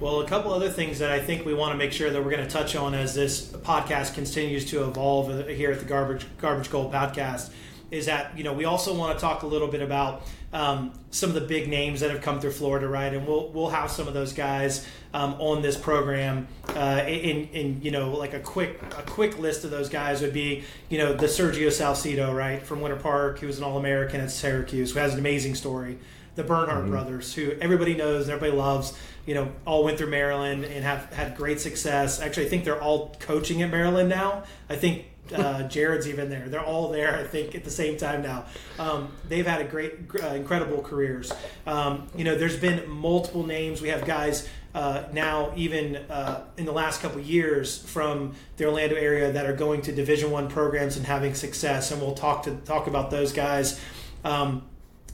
Well, 0.00 0.20
a 0.20 0.28
couple 0.28 0.52
other 0.52 0.70
things 0.70 1.00
that 1.00 1.10
I 1.10 1.18
think 1.18 1.44
we 1.44 1.54
want 1.54 1.72
to 1.72 1.76
make 1.76 1.90
sure 1.90 2.08
that 2.08 2.24
we're 2.24 2.30
going 2.30 2.44
to 2.44 2.50
touch 2.50 2.76
on 2.76 2.94
as 2.94 3.16
this 3.16 3.50
podcast 3.50 4.14
continues 4.14 4.64
to 4.66 4.84
evolve 4.84 5.48
here 5.48 5.72
at 5.72 5.80
the 5.80 5.84
Garbage 5.84 6.26
Garbage 6.38 6.70
Goal 6.70 6.90
podcast 6.90 7.50
is 7.90 8.06
that 8.06 8.36
you 8.36 8.44
know 8.44 8.52
we 8.52 8.64
also 8.64 8.94
want 8.94 9.16
to 9.16 9.20
talk 9.20 9.42
a 9.42 9.46
little 9.46 9.68
bit 9.68 9.82
about 9.82 10.22
um, 10.52 10.92
some 11.10 11.28
of 11.30 11.34
the 11.34 11.42
big 11.42 11.68
names 11.68 12.00
that 12.00 12.10
have 12.10 12.22
come 12.22 12.40
through 12.40 12.52
Florida, 12.52 12.88
right? 12.88 13.12
And 13.12 13.26
we'll 13.26 13.48
we'll 13.50 13.70
have 13.70 13.90
some 13.90 14.08
of 14.08 14.14
those 14.14 14.32
guys 14.32 14.86
um, 15.12 15.34
on 15.34 15.62
this 15.62 15.76
program. 15.76 16.48
Uh, 16.68 17.04
in 17.06 17.48
in 17.48 17.82
you 17.82 17.90
know 17.90 18.12
like 18.12 18.34
a 18.34 18.40
quick 18.40 18.80
a 18.98 19.02
quick 19.02 19.38
list 19.38 19.64
of 19.64 19.70
those 19.70 19.88
guys 19.88 20.20
would 20.20 20.32
be 20.32 20.64
you 20.88 20.98
know 20.98 21.12
the 21.14 21.26
Sergio 21.26 21.68
Salcido, 21.68 22.34
right, 22.34 22.62
from 22.62 22.80
Winter 22.80 22.98
Park, 22.98 23.40
who 23.40 23.46
was 23.46 23.58
an 23.58 23.64
All 23.64 23.78
American 23.78 24.20
at 24.20 24.30
Syracuse, 24.30 24.92
who 24.92 24.98
has 24.98 25.12
an 25.12 25.18
amazing 25.18 25.54
story. 25.54 25.98
The 26.34 26.44
Bernhardt 26.44 26.82
mm-hmm. 26.82 26.90
brothers, 26.90 27.34
who 27.34 27.50
everybody 27.60 27.96
knows 27.96 28.28
and 28.28 28.32
everybody 28.32 28.56
loves, 28.56 28.96
you 29.26 29.34
know, 29.34 29.50
all 29.66 29.82
went 29.82 29.98
through 29.98 30.10
Maryland 30.10 30.64
and 30.64 30.84
have 30.84 31.12
had 31.12 31.36
great 31.36 31.58
success. 31.60 32.20
Actually, 32.20 32.46
I 32.46 32.48
think 32.48 32.64
they're 32.64 32.80
all 32.80 33.16
coaching 33.18 33.60
at 33.62 33.72
Maryland 33.72 34.08
now. 34.08 34.44
I 34.70 34.76
think 34.76 35.06
uh, 35.32 35.62
Jared's 35.64 36.08
even 36.08 36.30
there. 36.30 36.48
They're 36.48 36.64
all 36.64 36.90
there, 36.90 37.16
I 37.16 37.24
think, 37.24 37.54
at 37.54 37.64
the 37.64 37.70
same 37.70 37.96
time 37.96 38.22
now. 38.22 38.44
Um, 38.78 39.12
they've 39.28 39.46
had 39.46 39.60
a 39.60 39.64
great, 39.64 39.94
uh, 40.22 40.28
incredible 40.28 40.82
careers. 40.82 41.32
Um, 41.66 42.08
you 42.16 42.24
know, 42.24 42.36
there's 42.36 42.56
been 42.56 42.88
multiple 42.88 43.46
names. 43.46 43.80
We 43.80 43.88
have 43.88 44.04
guys 44.04 44.48
uh, 44.74 45.04
now, 45.12 45.52
even 45.56 45.96
uh, 45.96 46.44
in 46.56 46.64
the 46.64 46.72
last 46.72 47.00
couple 47.00 47.20
years, 47.20 47.78
from 47.78 48.34
the 48.58 48.66
Orlando 48.66 48.96
area 48.96 49.32
that 49.32 49.46
are 49.46 49.56
going 49.56 49.82
to 49.82 49.92
Division 49.92 50.30
One 50.30 50.48
programs 50.48 50.96
and 50.96 51.06
having 51.06 51.34
success, 51.34 51.90
and 51.90 52.00
we'll 52.00 52.14
talk 52.14 52.44
to 52.44 52.54
talk 52.58 52.86
about 52.86 53.10
those 53.10 53.32
guys. 53.32 53.80
Um, 54.24 54.62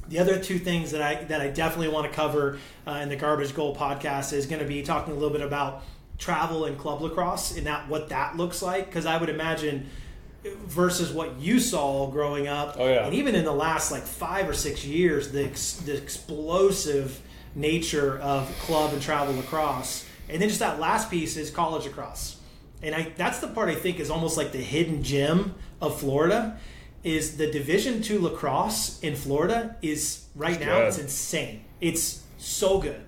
the 0.08 0.19
other 0.19 0.38
two 0.38 0.58
things 0.58 0.90
that 0.90 1.00
I 1.00 1.25
that 1.25 1.40
I 1.40 1.49
definitely 1.49 1.88
want 1.88 2.11
to 2.11 2.14
cover 2.14 2.58
uh, 2.87 3.00
in 3.02 3.08
the 3.08 3.16
Garbage 3.16 3.55
Goal 3.55 3.75
podcast 3.75 4.32
is 4.32 4.46
going 4.46 4.61
to 4.61 4.69
be 4.69 4.82
talking 4.82 5.12
a 5.12 5.16
little 5.16 5.31
bit 5.31 5.40
about 5.40 5.82
travel 6.19 6.64
and 6.64 6.78
club 6.78 7.00
lacrosse 7.02 7.56
and 7.56 7.66
that 7.66 7.88
what 7.88 8.08
that 8.08 8.37
looks 8.37 8.62
like 8.62 8.87
because 8.87 9.05
I 9.05 9.16
would 9.16 9.28
imagine 9.28 9.88
versus 10.66 11.12
what 11.12 11.38
you 11.40 11.58
saw 11.58 12.11
growing 12.11 12.46
up. 12.46 12.76
Oh, 12.78 12.87
yeah. 12.87 13.06
And 13.06 13.14
even 13.14 13.34
in 13.34 13.44
the 13.44 13.52
last 13.52 13.90
like 13.90 14.02
five 14.02 14.49
or 14.49 14.52
six 14.52 14.84
years, 14.84 15.32
the, 15.32 15.44
ex- 15.46 15.75
the 15.75 15.96
explosive 15.96 17.20
nature 17.55 18.19
of 18.19 18.49
club 18.61 18.93
and 18.93 19.00
travel 19.00 19.34
lacrosse. 19.34 20.05
And 20.28 20.40
then 20.40 20.49
just 20.49 20.61
that 20.61 20.78
last 20.81 21.11
piece 21.11 21.37
is 21.37 21.50
college 21.50 21.84
lacrosse. 21.87 22.38
And 22.83 22.94
I, 22.94 23.12
that's 23.16 23.38
the 23.38 23.49
part 23.49 23.68
I 23.68 23.75
think 23.75 23.99
is 23.99 24.11
almost 24.11 24.37
like 24.37 24.52
the 24.52 24.59
hidden 24.59 25.02
gem 25.02 25.54
of 25.80 25.99
Florida 25.99 26.59
is 27.02 27.37
the 27.37 27.50
division 27.50 28.02
two 28.02 28.18
lacrosse 28.18 28.99
in 29.00 29.14
Florida 29.14 29.76
is 29.83 30.26
right 30.35 30.52
it's 30.52 30.61
now 30.64 30.78
good. 30.78 30.88
it's 30.88 30.99
insane. 30.99 31.64
It's 31.80 32.23
so 32.38 32.78
good. 32.78 33.02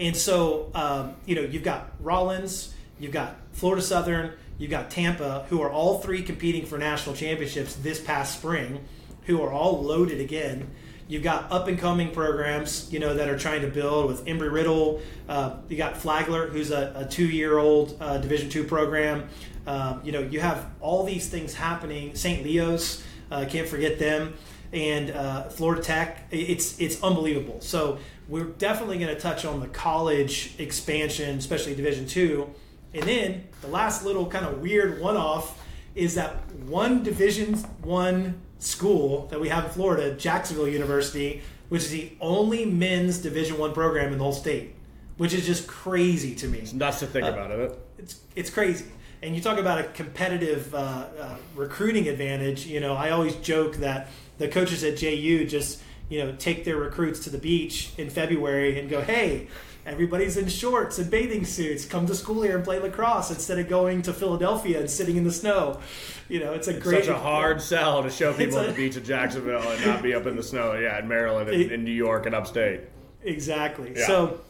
And 0.00 0.16
so, 0.16 0.70
um, 0.74 1.14
you 1.26 1.36
know, 1.36 1.42
you've 1.42 1.62
got 1.62 1.92
Rollins, 2.00 2.74
you've 2.98 3.12
got 3.12 3.36
Florida 3.52 3.82
Southern, 3.82 4.32
You've 4.60 4.70
got 4.70 4.90
Tampa, 4.90 5.46
who 5.48 5.62
are 5.62 5.70
all 5.70 6.00
three 6.00 6.22
competing 6.22 6.66
for 6.66 6.76
national 6.76 7.16
championships 7.16 7.76
this 7.76 7.98
past 7.98 8.36
spring, 8.36 8.84
who 9.24 9.40
are 9.40 9.50
all 9.50 9.82
loaded 9.82 10.20
again. 10.20 10.70
You've 11.08 11.22
got 11.22 11.50
up 11.50 11.66
and 11.66 11.78
coming 11.78 12.10
programs, 12.10 12.92
you 12.92 12.98
know, 12.98 13.14
that 13.14 13.30
are 13.30 13.38
trying 13.38 13.62
to 13.62 13.68
build 13.68 14.08
with 14.08 14.26
Embry 14.26 14.52
Riddle. 14.52 15.00
Uh, 15.26 15.56
you 15.70 15.78
got 15.78 15.96
Flagler, 15.96 16.48
who's 16.48 16.72
a, 16.72 16.92
a 16.94 17.06
two-year-old 17.06 17.96
uh, 18.02 18.18
Division 18.18 18.50
two 18.50 18.64
program. 18.64 19.30
Um, 19.66 20.02
you 20.04 20.12
know, 20.12 20.20
you 20.20 20.40
have 20.40 20.66
all 20.82 21.04
these 21.04 21.26
things 21.30 21.54
happening. 21.54 22.14
St. 22.14 22.44
Leo's, 22.44 23.02
uh, 23.30 23.46
can't 23.48 23.66
forget 23.66 23.98
them, 23.98 24.34
and 24.74 25.10
uh, 25.10 25.44
Florida 25.44 25.82
Tech. 25.82 26.26
It's 26.30 26.78
it's 26.78 27.02
unbelievable. 27.02 27.62
So 27.62 27.98
we're 28.30 28.44
definitely 28.44 28.96
going 28.96 29.14
to 29.14 29.20
touch 29.20 29.44
on 29.44 29.60
the 29.60 29.68
college 29.68 30.54
expansion, 30.58 31.36
especially 31.36 31.74
Division 31.74 32.06
two 32.06 32.54
and 32.92 33.04
then 33.04 33.48
the 33.60 33.68
last 33.68 34.04
little 34.04 34.26
kind 34.26 34.44
of 34.44 34.60
weird 34.60 35.00
one-off 35.00 35.62
is 35.94 36.14
that 36.14 36.36
one 36.66 37.02
Division 37.02 37.54
One 37.82 38.40
school 38.58 39.26
that 39.28 39.40
we 39.40 39.48
have 39.48 39.64
in 39.66 39.70
Florida, 39.70 40.14
Jacksonville 40.14 40.68
University, 40.68 41.42
which 41.68 41.82
is 41.82 41.90
the 41.90 42.12
only 42.20 42.64
men's 42.64 43.18
Division 43.18 43.58
One 43.58 43.72
program 43.72 44.12
in 44.12 44.18
the 44.18 44.24
whole 44.24 44.32
state, 44.32 44.74
which 45.16 45.32
is 45.32 45.46
just 45.46 45.66
crazy 45.66 46.34
to 46.36 46.48
me. 46.48 46.58
It's 46.58 46.72
nuts 46.72 47.00
to 47.00 47.06
think 47.06 47.26
uh, 47.26 47.30
about 47.30 47.50
it. 47.50 47.78
It's 47.98 48.20
it's 48.34 48.50
crazy. 48.50 48.86
And 49.22 49.36
you 49.36 49.42
talk 49.42 49.58
about 49.58 49.78
a 49.78 49.84
competitive 49.84 50.74
uh, 50.74 50.78
uh, 51.20 51.36
recruiting 51.54 52.08
advantage. 52.08 52.66
You 52.66 52.80
know, 52.80 52.94
I 52.94 53.10
always 53.10 53.36
joke 53.36 53.76
that 53.76 54.08
the 54.38 54.48
coaches 54.48 54.82
at 54.82 54.96
JU 54.96 55.44
just 55.44 55.82
you 56.10 56.22
know 56.22 56.34
take 56.36 56.64
their 56.66 56.76
recruits 56.76 57.20
to 57.20 57.30
the 57.30 57.38
beach 57.38 57.92
in 57.96 58.10
February 58.10 58.78
and 58.78 58.90
go, 58.90 59.00
hey 59.00 59.48
everybody's 59.86 60.36
in 60.36 60.48
shorts 60.48 60.98
and 60.98 61.10
bathing 61.10 61.44
suits. 61.44 61.84
Come 61.84 62.06
to 62.06 62.14
school 62.14 62.42
here 62.42 62.56
and 62.56 62.64
play 62.64 62.78
lacrosse 62.78 63.30
instead 63.30 63.58
of 63.58 63.68
going 63.68 64.02
to 64.02 64.12
Philadelphia 64.12 64.80
and 64.80 64.90
sitting 64.90 65.16
in 65.16 65.24
the 65.24 65.32
snow. 65.32 65.80
You 66.28 66.40
know, 66.40 66.52
it's 66.52 66.68
a 66.68 66.76
it's 66.76 66.82
great. 66.82 67.04
Such 67.04 67.14
a 67.14 67.18
hard 67.18 67.60
sell 67.60 68.02
to 68.02 68.10
show 68.10 68.32
people 68.32 68.58
on 68.58 68.66
the 68.66 68.72
beach 68.72 68.96
of 68.96 69.04
Jacksonville 69.04 69.68
and 69.68 69.84
not 69.84 70.02
be 70.02 70.14
up 70.14 70.26
in 70.26 70.36
the 70.36 70.42
snow. 70.42 70.74
Yeah, 70.74 70.98
in 70.98 71.08
Maryland 71.08 71.50
and 71.50 71.72
in 71.72 71.84
New 71.84 71.92
York 71.92 72.26
and 72.26 72.34
upstate. 72.34 72.82
Exactly. 73.22 73.92
Yeah. 73.96 74.06
So, 74.06 74.40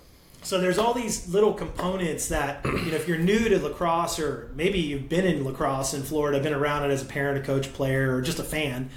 so 0.43 0.61
there's 0.61 0.79
all 0.79 0.95
these 0.95 1.29
little 1.29 1.55
components 1.55 2.29
that 2.29 2.65
you 2.65 2.91
know 2.91 2.97
if 2.97 3.09
you're 3.09 3.19
new 3.19 3.49
to 3.49 3.59
lacrosse 3.59 4.19
or 4.19 4.51
maybe 4.55 4.79
you've 4.79 5.09
been 5.09 5.25
in 5.25 5.45
lacrosse 5.45 5.95
in 5.95 6.03
Florida, 6.03 6.41
been 6.41 6.55
around 6.55 6.85
it 6.85 6.93
as 6.93 7.03
a 7.03 7.07
parent, 7.07 7.43
a 7.43 7.47
coach, 7.47 7.73
player, 7.73 8.15
or 8.15 8.21
just 8.21 8.39
a 8.39 8.45
fan, 8.45 8.91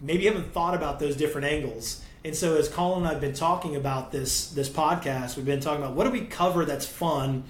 maybe 0.00 0.24
you 0.24 0.32
haven't 0.32 0.52
thought 0.52 0.74
about 0.74 0.98
those 0.98 1.16
different 1.16 1.46
angles. 1.46 2.02
And 2.24 2.36
so 2.36 2.56
as 2.56 2.68
Colin 2.68 3.04
and 3.04 3.08
I've 3.08 3.20
been 3.20 3.34
talking 3.34 3.76
about 3.76 4.12
this 4.12 4.50
this 4.50 4.68
podcast, 4.68 5.36
we've 5.36 5.46
been 5.46 5.60
talking 5.60 5.82
about 5.82 5.96
what 5.96 6.04
do 6.04 6.10
we 6.10 6.22
cover 6.22 6.64
that's 6.64 6.86
fun, 6.86 7.44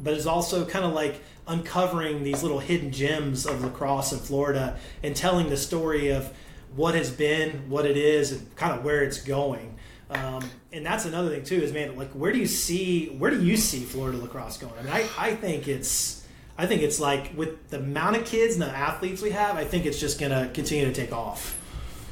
but 0.00 0.14
is 0.14 0.26
also 0.26 0.64
kind 0.64 0.84
of 0.84 0.92
like 0.92 1.20
uncovering 1.48 2.22
these 2.22 2.42
little 2.42 2.60
hidden 2.60 2.92
gems 2.92 3.46
of 3.46 3.62
lacrosse 3.62 4.12
in 4.12 4.18
Florida 4.20 4.78
and 5.02 5.16
telling 5.16 5.48
the 5.48 5.56
story 5.56 6.10
of 6.10 6.32
what 6.76 6.94
has 6.94 7.10
been, 7.10 7.68
what 7.68 7.84
it 7.84 7.96
is, 7.96 8.30
and 8.30 8.54
kind 8.54 8.72
of 8.72 8.84
where 8.84 9.02
it's 9.02 9.20
going. 9.20 9.76
Um, 10.08 10.48
and 10.72 10.86
that's 10.86 11.04
another 11.04 11.30
thing 11.30 11.42
too 11.42 11.56
is 11.56 11.72
man, 11.72 11.96
like 11.96 12.10
where 12.10 12.32
do 12.32 12.38
you 12.38 12.46
see 12.46 13.08
where 13.16 13.30
do 13.30 13.42
you 13.42 13.56
see 13.56 13.80
Florida 13.80 14.18
lacrosse 14.18 14.56
going? 14.56 14.74
I 14.78 14.82
mean, 14.82 14.92
I, 14.92 15.08
I 15.18 15.34
think 15.34 15.66
it's 15.66 16.24
I 16.56 16.66
think 16.66 16.82
it's 16.82 17.00
like 17.00 17.32
with 17.36 17.70
the 17.70 17.78
amount 17.78 18.16
of 18.16 18.24
kids 18.24 18.54
and 18.54 18.62
the 18.62 18.68
athletes 18.68 19.20
we 19.20 19.30
have, 19.30 19.56
I 19.56 19.64
think 19.64 19.84
it's 19.84 19.98
just 19.98 20.20
going 20.20 20.30
to 20.30 20.52
continue 20.52 20.84
to 20.84 20.92
take 20.92 21.12
off. 21.12 21.58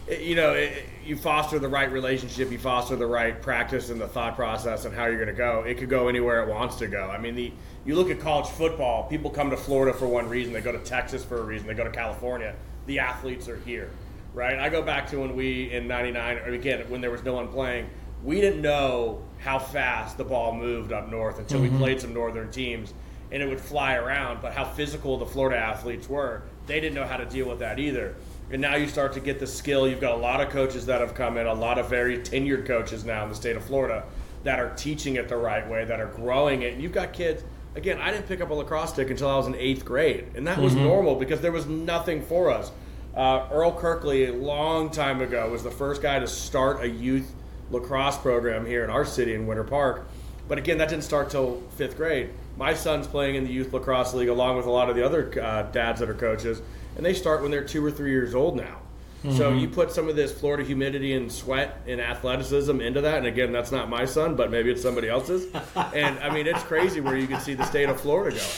You 0.09 0.35
know, 0.35 0.55
it, 0.55 0.87
you 1.11 1.17
foster 1.17 1.59
the 1.59 1.69
right 1.69 1.93
relationship, 1.93 2.50
you 2.50 2.59
foster 2.59 2.97
the 2.97 3.07
right 3.07 3.43
practice 3.43 3.90
and 3.90 4.00
the 4.00 4.09
thought 4.09 4.37
process 4.37 4.87
and 4.87 4.95
how 4.95 5.07
you're 5.07 5.17
going 5.17 5.26
to 5.26 5.35
go. 5.35 5.64
It 5.67 5.76
could 5.76 5.90
go 5.90 6.09
anywhere 6.09 6.43
it 6.43 6.49
wants 6.49 6.76
to 6.76 6.87
go. 6.87 7.11
I 7.11 7.19
mean, 7.19 7.35
the 7.35 7.52
you 7.85 7.97
look 7.97 8.11
at 8.11 8.21
college 8.21 8.49
football, 8.49 9.09
people 9.09 9.31
come 9.31 9.50
to 9.50 9.57
Florida 9.57 9.97
for 9.97 10.07
one 10.07 10.29
reason, 10.29 10.52
they 10.52 10.61
go 10.61 10.73
to 10.73 10.79
Texas 10.79 11.25
for 11.25 11.38
a 11.38 11.43
reason, 11.43 11.67
they 11.67 11.75
go 11.75 11.85
to 11.85 11.90
California. 11.90 12.55
The 12.87 12.99
athletes 12.99 13.49
are 13.49 13.59
here 13.59 13.90
right? 14.35 14.59
I 14.59 14.69
go 14.69 14.83
back 14.83 15.09
to 15.11 15.19
when 15.19 15.35
we 15.35 15.73
in 15.73 15.88
'99, 15.88 16.38
or 16.38 16.52
again 16.52 16.88
when 16.88 17.00
there 17.00 17.11
was 17.11 17.25
no 17.25 17.35
one 17.35 17.49
playing, 17.49 17.88
we 18.23 18.40
didn't 18.40 18.62
know 18.62 19.23
how 19.38 19.59
fast 19.59 20.19
the 20.19 20.25
ball 20.25 20.55
moved 20.55 20.93
up 20.93 21.11
north 21.11 21.38
until 21.38 21.61
mm-hmm. 21.61 21.75
we 21.75 21.79
played 21.79 22.00
some 22.00 22.12
northern 22.12 22.50
teams, 22.50 22.95
and 23.33 23.43
it 23.43 23.49
would 23.49 23.61
fly 23.61 23.95
around. 23.95 24.43
But 24.43 24.52
how 24.52 24.64
physical 24.64 25.19
the 25.19 25.26
Florida 25.26 25.59
athletes 25.59 26.09
were, 26.09 26.43
they 26.67 26.81
didn't 26.81 26.95
know 26.95 27.07
how 27.07 27.17
to 27.17 27.26
deal 27.26 27.49
with 27.49 27.59
that 27.61 27.79
either. 27.79 28.14
And 28.52 28.61
now 28.61 28.75
you 28.75 28.88
start 28.88 29.12
to 29.12 29.21
get 29.21 29.38
the 29.38 29.47
skill. 29.47 29.87
You've 29.87 30.00
got 30.00 30.12
a 30.12 30.21
lot 30.21 30.40
of 30.40 30.50
coaches 30.50 30.87
that 30.87 31.00
have 31.00 31.14
come 31.14 31.37
in, 31.37 31.47
a 31.47 31.54
lot 31.54 31.78
of 31.78 31.88
very 31.88 32.19
tenured 32.19 32.66
coaches 32.66 33.04
now 33.04 33.23
in 33.23 33.28
the 33.28 33.35
state 33.35 33.57
of 33.57 33.64
Florida 33.64 34.04
that 34.42 34.59
are 34.59 34.75
teaching 34.75 35.16
it 35.16 35.28
the 35.28 35.37
right 35.37 35.69
way, 35.69 35.85
that 35.85 36.00
are 36.00 36.07
growing 36.07 36.62
it. 36.62 36.75
And 36.75 36.83
you've 36.83 36.92
got 36.92 37.12
kids. 37.12 37.45
Again, 37.76 38.00
I 38.00 38.11
didn't 38.11 38.26
pick 38.26 38.40
up 38.40 38.50
a 38.50 38.54
lacrosse 38.54 38.90
stick 38.90 39.11
until 39.11 39.28
I 39.28 39.37
was 39.37 39.47
in 39.47 39.54
eighth 39.54 39.85
grade, 39.85 40.26
and 40.35 40.47
that 40.49 40.59
was 40.59 40.73
mm-hmm. 40.73 40.85
normal 40.85 41.14
because 41.14 41.40
there 41.40 41.52
was 41.52 41.66
nothing 41.66 42.23
for 42.23 42.50
us. 42.50 42.73
Uh, 43.14 43.47
Earl 43.52 43.73
Kirkley, 43.73 44.26
a 44.26 44.33
long 44.33 44.90
time 44.90 45.21
ago, 45.21 45.49
was 45.50 45.62
the 45.62 45.71
first 45.71 46.02
guy 46.02 46.19
to 46.19 46.26
start 46.26 46.83
a 46.83 46.88
youth 46.88 47.33
lacrosse 47.71 48.19
program 48.19 48.66
here 48.66 48.83
in 48.83 48.90
our 48.90 49.04
city 49.04 49.35
in 49.35 49.47
Winter 49.47 49.62
Park. 49.62 50.09
But 50.49 50.59
again, 50.59 50.78
that 50.78 50.88
didn't 50.88 51.04
start 51.04 51.30
till 51.30 51.62
fifth 51.76 51.97
grade. 51.97 52.30
My 52.57 52.75
son's 52.75 53.07
playing 53.07 53.37
in 53.37 53.45
the 53.45 53.52
youth 53.52 53.73
lacrosse 53.73 54.14
league 54.14 54.28
along 54.28 54.57
with 54.57 54.66
a 54.66 54.71
lot 54.71 54.90
of 54.90 54.97
the 54.97 55.04
other 55.04 55.33
uh, 55.40 55.62
dads 55.71 56.00
that 56.00 56.11
are 56.11 56.14
coaches, 56.14 56.61
and 57.00 57.07
they 57.07 57.14
start 57.14 57.40
when 57.40 57.50
they're 57.50 57.64
two 57.64 57.83
or 57.83 57.90
three 57.90 58.11
years 58.11 58.35
old 58.35 58.59
now. 58.59 58.76
Mm-hmm. 59.25 59.38
So 59.38 59.54
you 59.54 59.69
put 59.69 59.90
some 59.90 60.07
of 60.11 60.16
this 60.16 60.38
Florida 60.38 60.62
humidity 60.62 61.14
and 61.14 61.33
sweat 61.33 61.80
and 61.87 61.99
athleticism 61.99 62.78
into 62.78 63.00
that, 63.00 63.16
and 63.16 63.26
again, 63.26 63.52
that's 63.52 63.73
not 63.73 63.88
my 63.88 64.04
son, 64.04 64.37
but 64.37 64.50
maybe 64.50 64.71
it's 64.71 64.83
somebody 64.83 65.09
else's. 65.09 65.47
and 65.95 66.19
I 66.19 66.28
mean, 66.28 66.47
it's 66.47 66.62
crazy 66.64 67.00
where 67.00 67.16
you 67.16 67.26
can 67.26 67.40
see 67.40 67.54
the 67.54 67.64
state 67.64 67.88
of 67.88 67.99
Florida 67.99 68.37
going. 68.37 68.50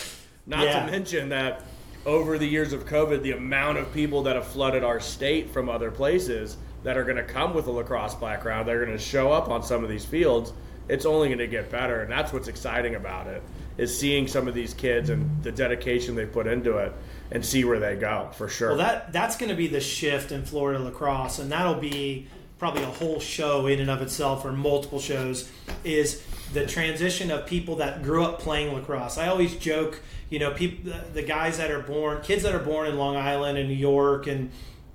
Not 0.45 0.65
yeah. 0.65 0.85
to 0.85 0.91
mention 0.91 1.29
that 1.29 1.63
over 2.05 2.37
the 2.37 2.49
years 2.49 2.73
of 2.73 2.85
COVID, 2.85 3.23
the 3.23 3.31
amount 3.31 3.79
of 3.79 3.95
people 3.95 4.25
that 4.25 4.35
have 4.35 4.49
flooded 4.49 4.83
our 4.83 4.99
state 4.99 5.49
from 5.49 5.69
other 5.69 5.93
places 5.93 6.57
that 6.83 6.97
are 6.97 7.05
going 7.05 7.19
to 7.19 7.23
come 7.23 7.55
with 7.55 7.69
a 7.69 7.71
lacrosse 7.71 8.17
background, 8.17 8.67
they're 8.67 8.85
going 8.85 8.99
to 8.99 9.05
show 9.05 9.31
up 9.31 9.51
on 9.51 9.63
some 9.63 9.85
of 9.85 9.89
these 9.89 10.05
fields. 10.05 10.53
It's 10.89 11.07
only 11.07 11.29
going 11.29 11.39
to 11.39 11.47
get 11.47 11.71
better, 11.71 12.03
and 12.03 12.11
that's 12.11 12.33
what's 12.33 12.49
exciting 12.49 12.97
about 12.97 13.29
it 13.29 13.41
is 13.79 13.97
seeing 13.97 14.27
some 14.29 14.49
of 14.49 14.55
these 14.55 14.75
kids 14.75 15.11
and 15.11 15.43
the 15.43 15.53
dedication 15.53 16.15
they 16.15 16.27
put 16.27 16.47
into 16.47 16.79
it, 16.79 16.93
and 17.31 17.45
see 17.45 17.65
where 17.65 17.81
they 17.81 17.97
go 17.97 18.31
for 18.35 18.49
sure. 18.49 18.69
Well, 18.69 18.79
that 18.79 19.13
that's 19.13 19.37
going 19.37 19.51
to 19.51 19.57
be 19.57 19.67
the 19.67 19.81
shift 19.81 20.33
in 20.33 20.45
Florida 20.45 20.79
lacrosse, 20.79 21.39
and 21.39 21.51
that'll 21.51 21.75
be 21.75 22.29
probably 22.59 22.83
a 22.83 22.87
whole 22.87 23.19
show 23.19 23.67
in 23.67 23.81
and 23.81 23.91
of 23.91 24.03
itself, 24.03 24.45
or 24.45 24.53
multiple 24.53 25.01
shows. 25.01 25.51
Is 25.85 26.23
the 26.53 26.67
transition 26.67 27.31
of 27.31 27.47
people 27.47 27.77
that 27.77 28.03
grew 28.03 28.25
up 28.25 28.39
playing 28.39 28.75
lacrosse. 28.75 29.17
I 29.17 29.29
always 29.29 29.57
joke 29.57 30.01
you 30.33 30.39
know, 30.39 30.51
people, 30.53 30.95
the, 31.13 31.23
guys 31.23 31.59
that 31.59 31.71
are 31.71 31.83
born, 31.83 32.23
kids 32.23 32.43
that 32.45 32.55
are 32.55 32.59
born 32.59 32.89
in 32.89 32.97
Long 32.97 33.17
Island 33.17 33.59
and 33.59 33.69
New 33.69 33.75
York, 33.75 34.27
and 34.27 34.51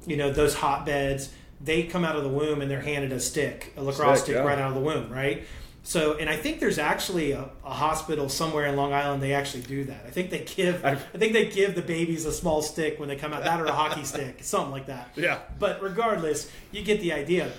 you 0.08 0.18
know 0.18 0.32
those 0.32 0.56
hotbeds, 0.56 1.30
they 1.62 1.84
come 1.84 2.04
out 2.04 2.16
of 2.16 2.24
the 2.24 2.30
womb 2.30 2.60
and 2.60 2.72
they're 2.72 2.82
handed 2.82 3.12
a 3.12 3.20
stick, 3.20 3.72
a 3.78 3.84
lacrosse 3.84 4.22
stick, 4.22 4.34
stick 4.34 4.36
yeah. 4.38 4.42
right 4.42 4.58
out 4.58 4.70
of 4.70 4.74
the 4.74 4.82
womb, 4.82 5.12
right? 5.12 5.46
So, 5.88 6.18
and 6.18 6.30
I 6.30 6.36
think 6.36 6.60
there's 6.60 6.80
actually 6.80 7.32
a, 7.32 7.48
a, 7.64 7.74
hospital 7.74 8.28
somewhere 8.28 8.66
in 8.66 8.76
Long 8.76 8.92
Island. 8.92 9.24
They 9.24 9.34
actually 9.34 9.64
do 9.64 9.86
that. 9.86 10.04
I 10.06 10.10
think 10.10 10.32
they 10.32 10.40
give. 10.40 10.84
I 10.84 10.96
think 10.96 11.32
they 11.32 11.46
give 11.46 11.76
the 11.76 11.82
babies 11.82 12.26
a 12.26 12.34
small 12.34 12.62
stick 12.62 13.00
when 13.00 13.08
they 13.08 13.16
come 13.16 13.32
out, 13.32 13.46
that 13.46 13.62
or 13.62 13.68
a 13.68 13.72
hockey 13.72 14.04
stick, 14.14 14.44
something 14.44 14.72
like 14.72 14.88
that. 14.88 15.12
Yeah. 15.16 15.40
But 15.58 15.82
regardless, 15.82 16.52
you 16.74 16.84
get 16.84 17.00
the 17.00 17.14
idea. 17.14 17.54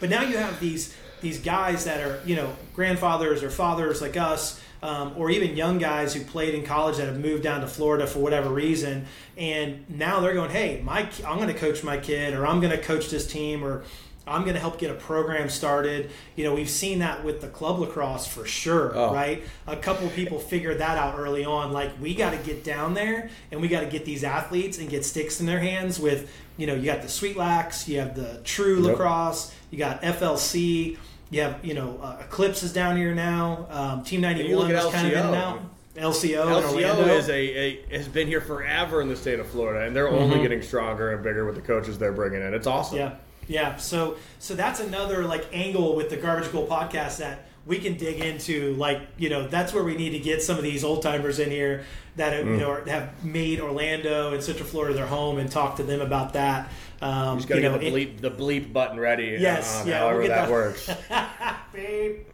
But 0.00 0.10
now 0.10 0.22
you 0.22 0.36
have 0.36 0.58
these 0.58 0.96
these 1.20 1.38
guys 1.38 1.84
that 1.84 2.00
are 2.00 2.20
you 2.26 2.34
know 2.34 2.56
grandfathers 2.74 3.44
or 3.44 3.50
fathers 3.50 4.02
like 4.02 4.16
us 4.16 4.60
um, 4.82 5.14
or 5.16 5.30
even 5.30 5.56
young 5.56 5.78
guys 5.78 6.12
who 6.12 6.24
played 6.24 6.56
in 6.56 6.64
college 6.64 6.96
that 6.96 7.06
have 7.06 7.20
moved 7.20 7.44
down 7.44 7.60
to 7.60 7.68
Florida 7.68 8.04
for 8.04 8.18
whatever 8.18 8.48
reason, 8.48 9.06
and 9.36 9.88
now 9.88 10.18
they're 10.18 10.34
going, 10.34 10.50
"Hey, 10.50 10.82
my 10.82 11.08
I'm 11.24 11.36
going 11.36 11.46
to 11.46 11.54
coach 11.54 11.84
my 11.84 11.98
kid, 11.98 12.34
or 12.34 12.48
I'm 12.48 12.58
going 12.58 12.76
to 12.76 12.82
coach 12.82 13.10
this 13.10 13.28
team, 13.28 13.62
or 13.62 13.84
I'm 14.26 14.42
going 14.42 14.54
to 14.54 14.60
help 14.60 14.78
get 14.78 14.90
a 14.90 14.94
program 14.94 15.48
started." 15.48 16.10
You 16.36 16.44
know, 16.44 16.54
we've 16.54 16.70
seen 16.70 17.00
that 17.00 17.24
with 17.24 17.40
the 17.40 17.48
club 17.48 17.78
lacrosse 17.78 18.26
for 18.26 18.44
sure, 18.44 18.92
oh. 18.96 19.12
right? 19.12 19.42
A 19.66 19.76
couple 19.76 20.06
of 20.06 20.14
people 20.14 20.38
figured 20.38 20.78
that 20.78 20.98
out 20.98 21.18
early 21.18 21.44
on. 21.44 21.72
Like, 21.72 21.92
we 22.00 22.14
got 22.14 22.30
to 22.30 22.38
get 22.38 22.64
down 22.64 22.94
there, 22.94 23.30
and 23.50 23.60
we 23.60 23.68
got 23.68 23.80
to 23.80 23.86
get 23.86 24.04
these 24.04 24.24
athletes 24.24 24.78
and 24.78 24.88
get 24.88 25.04
sticks 25.04 25.40
in 25.40 25.46
their 25.46 25.60
hands. 25.60 25.98
With 25.98 26.32
you 26.56 26.66
know, 26.66 26.74
you 26.74 26.84
got 26.84 27.02
the 27.02 27.08
Sweet 27.08 27.36
Lax, 27.36 27.88
you 27.88 27.98
have 27.98 28.14
the 28.14 28.40
True 28.44 28.76
yep. 28.76 28.92
Lacrosse, 28.92 29.54
you 29.70 29.78
got 29.78 30.02
FLC 30.02 30.98
you 31.30 31.42
have, 31.42 31.64
you 31.64 31.74
know, 31.74 31.98
uh, 32.02 32.18
Eclipse 32.20 32.62
is 32.62 32.72
down 32.72 32.96
here 32.96 33.14
now. 33.14 33.66
Um, 33.70 34.02
Team 34.02 34.20
91 34.20 34.70
is 34.70 34.92
kind 34.92 35.06
of 35.06 35.12
in 35.12 35.30
now. 35.30 35.60
LCO, 35.96 36.62
LCO 36.62 37.18
is 37.18 37.28
a, 37.28 37.32
a, 37.32 37.96
has 37.96 38.08
been 38.08 38.26
here 38.26 38.40
forever 38.40 39.00
in 39.00 39.08
the 39.08 39.16
state 39.16 39.40
of 39.40 39.46
Florida, 39.48 39.86
and 39.86 39.94
they're 39.94 40.06
mm-hmm. 40.06 40.22
only 40.22 40.40
getting 40.40 40.62
stronger 40.62 41.12
and 41.12 41.22
bigger 41.22 41.44
with 41.44 41.56
the 41.56 41.60
coaches 41.60 41.98
they're 41.98 42.12
bringing 42.12 42.42
in. 42.42 42.54
It's 42.54 42.66
awesome. 42.66 42.98
Yeah, 42.98 43.14
yeah. 43.50 43.76
So 43.76 44.16
so 44.38 44.54
that's 44.54 44.78
another 44.78 45.24
like 45.24 45.46
angle 45.52 45.96
with 45.96 46.08
the 46.08 46.16
Garbage 46.16 46.52
Goal 46.52 46.68
podcast 46.68 47.18
that 47.18 47.46
we 47.66 47.78
can 47.78 47.96
dig 47.96 48.20
into. 48.20 48.74
Like 48.76 49.02
you 49.18 49.28
know, 49.28 49.48
that's 49.48 49.74
where 49.74 49.82
we 49.82 49.96
need 49.96 50.10
to 50.10 50.20
get 50.20 50.40
some 50.40 50.56
of 50.56 50.62
these 50.62 50.84
old 50.84 51.02
timers 51.02 51.40
in 51.40 51.50
here 51.50 51.84
that 52.14 52.32
have, 52.32 52.46
mm. 52.46 52.52
you 52.52 52.58
know 52.58 52.84
have 52.86 53.24
made 53.24 53.60
Orlando 53.60 54.32
and 54.32 54.42
Central 54.42 54.68
Florida 54.68 54.94
their 54.94 55.06
home 55.06 55.38
and 55.38 55.50
talk 55.50 55.76
to 55.76 55.82
them 55.82 56.00
about 56.00 56.32
that. 56.34 56.70
Um, 57.02 57.34
you 57.34 57.36
just 57.36 57.48
got 57.48 57.54
to 57.54 57.60
get 57.62 57.80
the 57.80 57.90
bleep, 57.90 58.18
it, 58.18 58.22
the 58.22 58.30
bleep 58.30 58.72
button 58.72 59.00
ready. 59.00 59.36
Yes, 59.40 59.82
uh, 59.82 59.88
yeah, 59.88 59.98
however 60.00 60.18
we'll 60.18 60.28
that, 60.28 60.48
that 60.48 60.50
works. 60.50 60.90
Babe, 61.72 62.26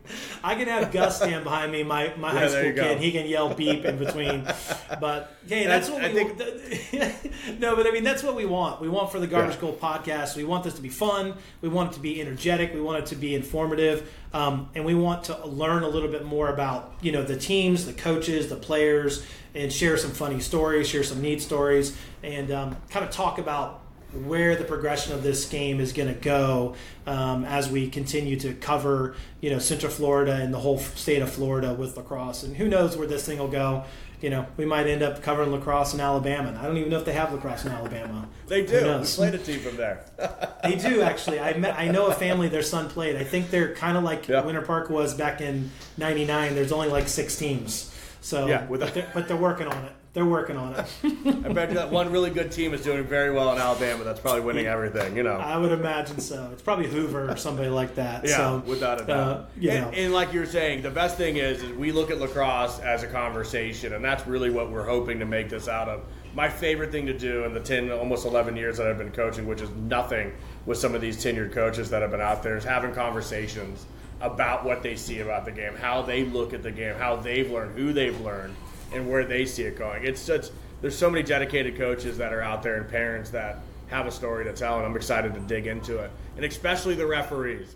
I 0.42 0.54
can 0.56 0.66
have 0.66 0.90
Gus 0.90 1.18
stand 1.18 1.44
behind 1.44 1.70
me, 1.70 1.84
my, 1.84 2.12
my 2.16 2.32
yeah, 2.32 2.38
high 2.40 2.48
school 2.48 2.72
kid. 2.72 2.98
He 2.98 3.12
can 3.12 3.26
yell 3.26 3.54
beep 3.54 3.84
in 3.84 3.98
between. 3.98 4.46
But 5.00 5.36
hey, 5.46 5.66
that's, 5.66 5.88
that's 5.88 5.90
what 5.90 6.04
I 6.04 6.12
we 6.12 6.30
think. 6.30 7.58
no, 7.60 7.76
but 7.76 7.86
I 7.86 7.90
mean 7.90 8.04
that's 8.04 8.22
what 8.22 8.34
we 8.34 8.46
want. 8.46 8.80
We 8.80 8.88
want 8.88 9.10
for 9.10 9.18
the 9.18 9.26
Garbage 9.26 9.56
yeah. 9.56 9.60
Goal 9.60 9.74
podcast. 9.74 10.36
We 10.36 10.44
want 10.44 10.64
this 10.64 10.74
to 10.74 10.80
be 10.80 10.88
fun. 10.88 11.34
We 11.60 11.68
want 11.68 11.90
it 11.90 11.94
to 11.94 12.00
be 12.00 12.20
energetic. 12.20 12.72
We 12.72 12.80
want 12.80 13.00
it 13.00 13.06
to 13.06 13.16
be 13.16 13.34
informative, 13.34 14.10
um, 14.32 14.70
and 14.74 14.84
we 14.84 14.94
want 14.94 15.24
to 15.24 15.46
learn 15.46 15.82
a 15.82 15.88
little 15.88 16.08
bit 16.08 16.24
more 16.24 16.48
about 16.48 16.94
you 17.02 17.12
know 17.12 17.24
the 17.24 17.36
teams, 17.36 17.84
the 17.84 17.92
coaches, 17.92 18.48
the 18.48 18.56
players, 18.56 19.26
and 19.54 19.72
share 19.72 19.98
some 19.98 20.12
funny 20.12 20.40
stories, 20.40 20.88
share 20.88 21.02
some 21.02 21.20
neat 21.20 21.42
stories, 21.42 21.96
and 22.22 22.50
um, 22.50 22.76
kind 22.88 23.04
of 23.04 23.10
talk 23.10 23.38
about 23.38 23.82
where 24.24 24.56
the 24.56 24.64
progression 24.64 25.12
of 25.12 25.22
this 25.22 25.48
game 25.48 25.80
is 25.80 25.92
going 25.92 26.12
to 26.12 26.20
go 26.20 26.74
um, 27.06 27.44
as 27.44 27.70
we 27.70 27.88
continue 27.88 28.38
to 28.40 28.54
cover, 28.54 29.14
you 29.40 29.50
know, 29.50 29.58
Central 29.58 29.92
Florida 29.92 30.34
and 30.34 30.52
the 30.52 30.58
whole 30.58 30.78
state 30.78 31.22
of 31.22 31.30
Florida 31.30 31.74
with 31.74 31.96
lacrosse. 31.96 32.42
And 32.42 32.56
who 32.56 32.68
knows 32.68 32.96
where 32.96 33.06
this 33.06 33.24
thing 33.24 33.38
will 33.38 33.48
go? 33.48 33.84
You 34.20 34.30
know, 34.30 34.46
we 34.56 34.64
might 34.64 34.86
end 34.86 35.02
up 35.02 35.22
covering 35.22 35.52
lacrosse 35.52 35.92
in 35.92 36.00
Alabama. 36.00 36.58
I 36.58 36.66
don't 36.66 36.78
even 36.78 36.90
know 36.90 36.98
if 36.98 37.04
they 37.04 37.12
have 37.12 37.32
lacrosse 37.32 37.66
in 37.66 37.72
Alabama. 37.72 38.26
they 38.48 38.64
do. 38.64 38.98
We 38.98 39.04
played 39.04 39.34
a 39.34 39.38
team 39.38 39.60
from 39.60 39.76
there. 39.76 40.04
they 40.62 40.76
do 40.76 41.02
actually. 41.02 41.38
I 41.38 41.52
met, 41.58 41.78
I 41.78 41.88
know 41.88 42.06
a 42.06 42.14
family 42.14 42.48
their 42.48 42.62
son 42.62 42.88
played. 42.88 43.16
I 43.16 43.24
think 43.24 43.50
they're 43.50 43.74
kind 43.74 43.96
of 43.96 44.04
like 44.04 44.26
yeah. 44.26 44.42
Winter 44.42 44.62
Park 44.62 44.88
was 44.88 45.12
back 45.12 45.42
in 45.42 45.70
'99. 45.98 46.54
There's 46.54 46.72
only 46.72 46.88
like 46.88 47.08
six 47.08 47.36
teams. 47.36 47.92
So 48.26 48.48
yeah, 48.48 48.66
but, 48.68 48.92
they're, 48.92 49.08
but 49.14 49.28
they're 49.28 49.36
working 49.36 49.68
on 49.68 49.84
it. 49.84 49.92
They're 50.12 50.26
working 50.26 50.56
on 50.56 50.74
it. 50.74 50.86
I 51.04 51.52
bet 51.52 51.68
you 51.68 51.76
that 51.76 51.92
one 51.92 52.10
really 52.10 52.30
good 52.30 52.50
team 52.50 52.74
is 52.74 52.82
doing 52.82 53.04
very 53.04 53.30
well 53.30 53.52
in 53.52 53.58
Alabama. 53.58 54.02
That's 54.02 54.18
probably 54.18 54.40
winning 54.40 54.66
everything. 54.66 55.16
You 55.16 55.22
know. 55.22 55.36
I 55.36 55.56
would 55.56 55.70
imagine 55.70 56.18
so. 56.18 56.50
It's 56.52 56.60
probably 56.62 56.88
Hoover 56.88 57.30
or 57.30 57.36
somebody 57.36 57.68
like 57.68 57.94
that. 57.94 58.26
Yeah, 58.26 58.36
so, 58.36 58.62
without 58.66 59.00
a 59.00 59.04
doubt. 59.04 59.28
Uh, 59.38 59.44
you 59.60 59.70
and, 59.70 59.94
and, 59.94 60.12
like 60.12 60.32
you're 60.32 60.44
saying, 60.44 60.82
the 60.82 60.90
best 60.90 61.16
thing 61.16 61.36
is, 61.36 61.62
is 61.62 61.72
we 61.74 61.92
look 61.92 62.10
at 62.10 62.18
lacrosse 62.18 62.80
as 62.80 63.04
a 63.04 63.06
conversation, 63.06 63.92
and 63.92 64.04
that's 64.04 64.26
really 64.26 64.50
what 64.50 64.72
we're 64.72 64.86
hoping 64.86 65.20
to 65.20 65.24
make 65.24 65.48
this 65.48 65.68
out 65.68 65.88
of. 65.88 66.02
My 66.34 66.48
favorite 66.48 66.90
thing 66.90 67.06
to 67.06 67.16
do 67.16 67.44
in 67.44 67.54
the 67.54 67.60
10, 67.60 67.92
almost 67.92 68.26
11 68.26 68.56
years 68.56 68.76
that 68.78 68.88
I've 68.88 68.98
been 68.98 69.12
coaching, 69.12 69.46
which 69.46 69.60
is 69.60 69.70
nothing 69.70 70.32
with 70.66 70.78
some 70.78 70.96
of 70.96 71.00
these 71.00 71.16
tenured 71.16 71.52
coaches 71.52 71.90
that 71.90 72.02
have 72.02 72.10
been 72.10 72.20
out 72.20 72.42
there, 72.42 72.56
is 72.56 72.64
having 72.64 72.92
conversations 72.92 73.86
about 74.20 74.64
what 74.64 74.82
they 74.82 74.96
see 74.96 75.20
about 75.20 75.44
the 75.44 75.52
game, 75.52 75.74
how 75.74 76.02
they 76.02 76.24
look 76.24 76.52
at 76.54 76.62
the 76.62 76.70
game, 76.70 76.94
how 76.96 77.16
they've 77.16 77.50
learned, 77.50 77.76
who 77.76 77.92
they've 77.92 78.18
learned, 78.20 78.54
and 78.94 79.08
where 79.10 79.24
they 79.24 79.44
see 79.44 79.62
it 79.64 79.76
going. 79.78 80.04
It's 80.04 80.20
such 80.20 80.46
there's 80.80 80.96
so 80.96 81.08
many 81.10 81.22
dedicated 81.22 81.76
coaches 81.76 82.18
that 82.18 82.32
are 82.32 82.42
out 82.42 82.62
there 82.62 82.76
and 82.76 82.88
parents 82.88 83.30
that 83.30 83.58
have 83.88 84.06
a 84.06 84.10
story 84.10 84.44
to 84.44 84.52
tell, 84.52 84.76
and 84.78 84.86
I'm 84.86 84.96
excited 84.96 85.34
to 85.34 85.40
dig 85.40 85.66
into 85.66 85.98
it, 85.98 86.10
and 86.36 86.44
especially 86.44 86.94
the 86.94 87.06
referees. 87.06 87.74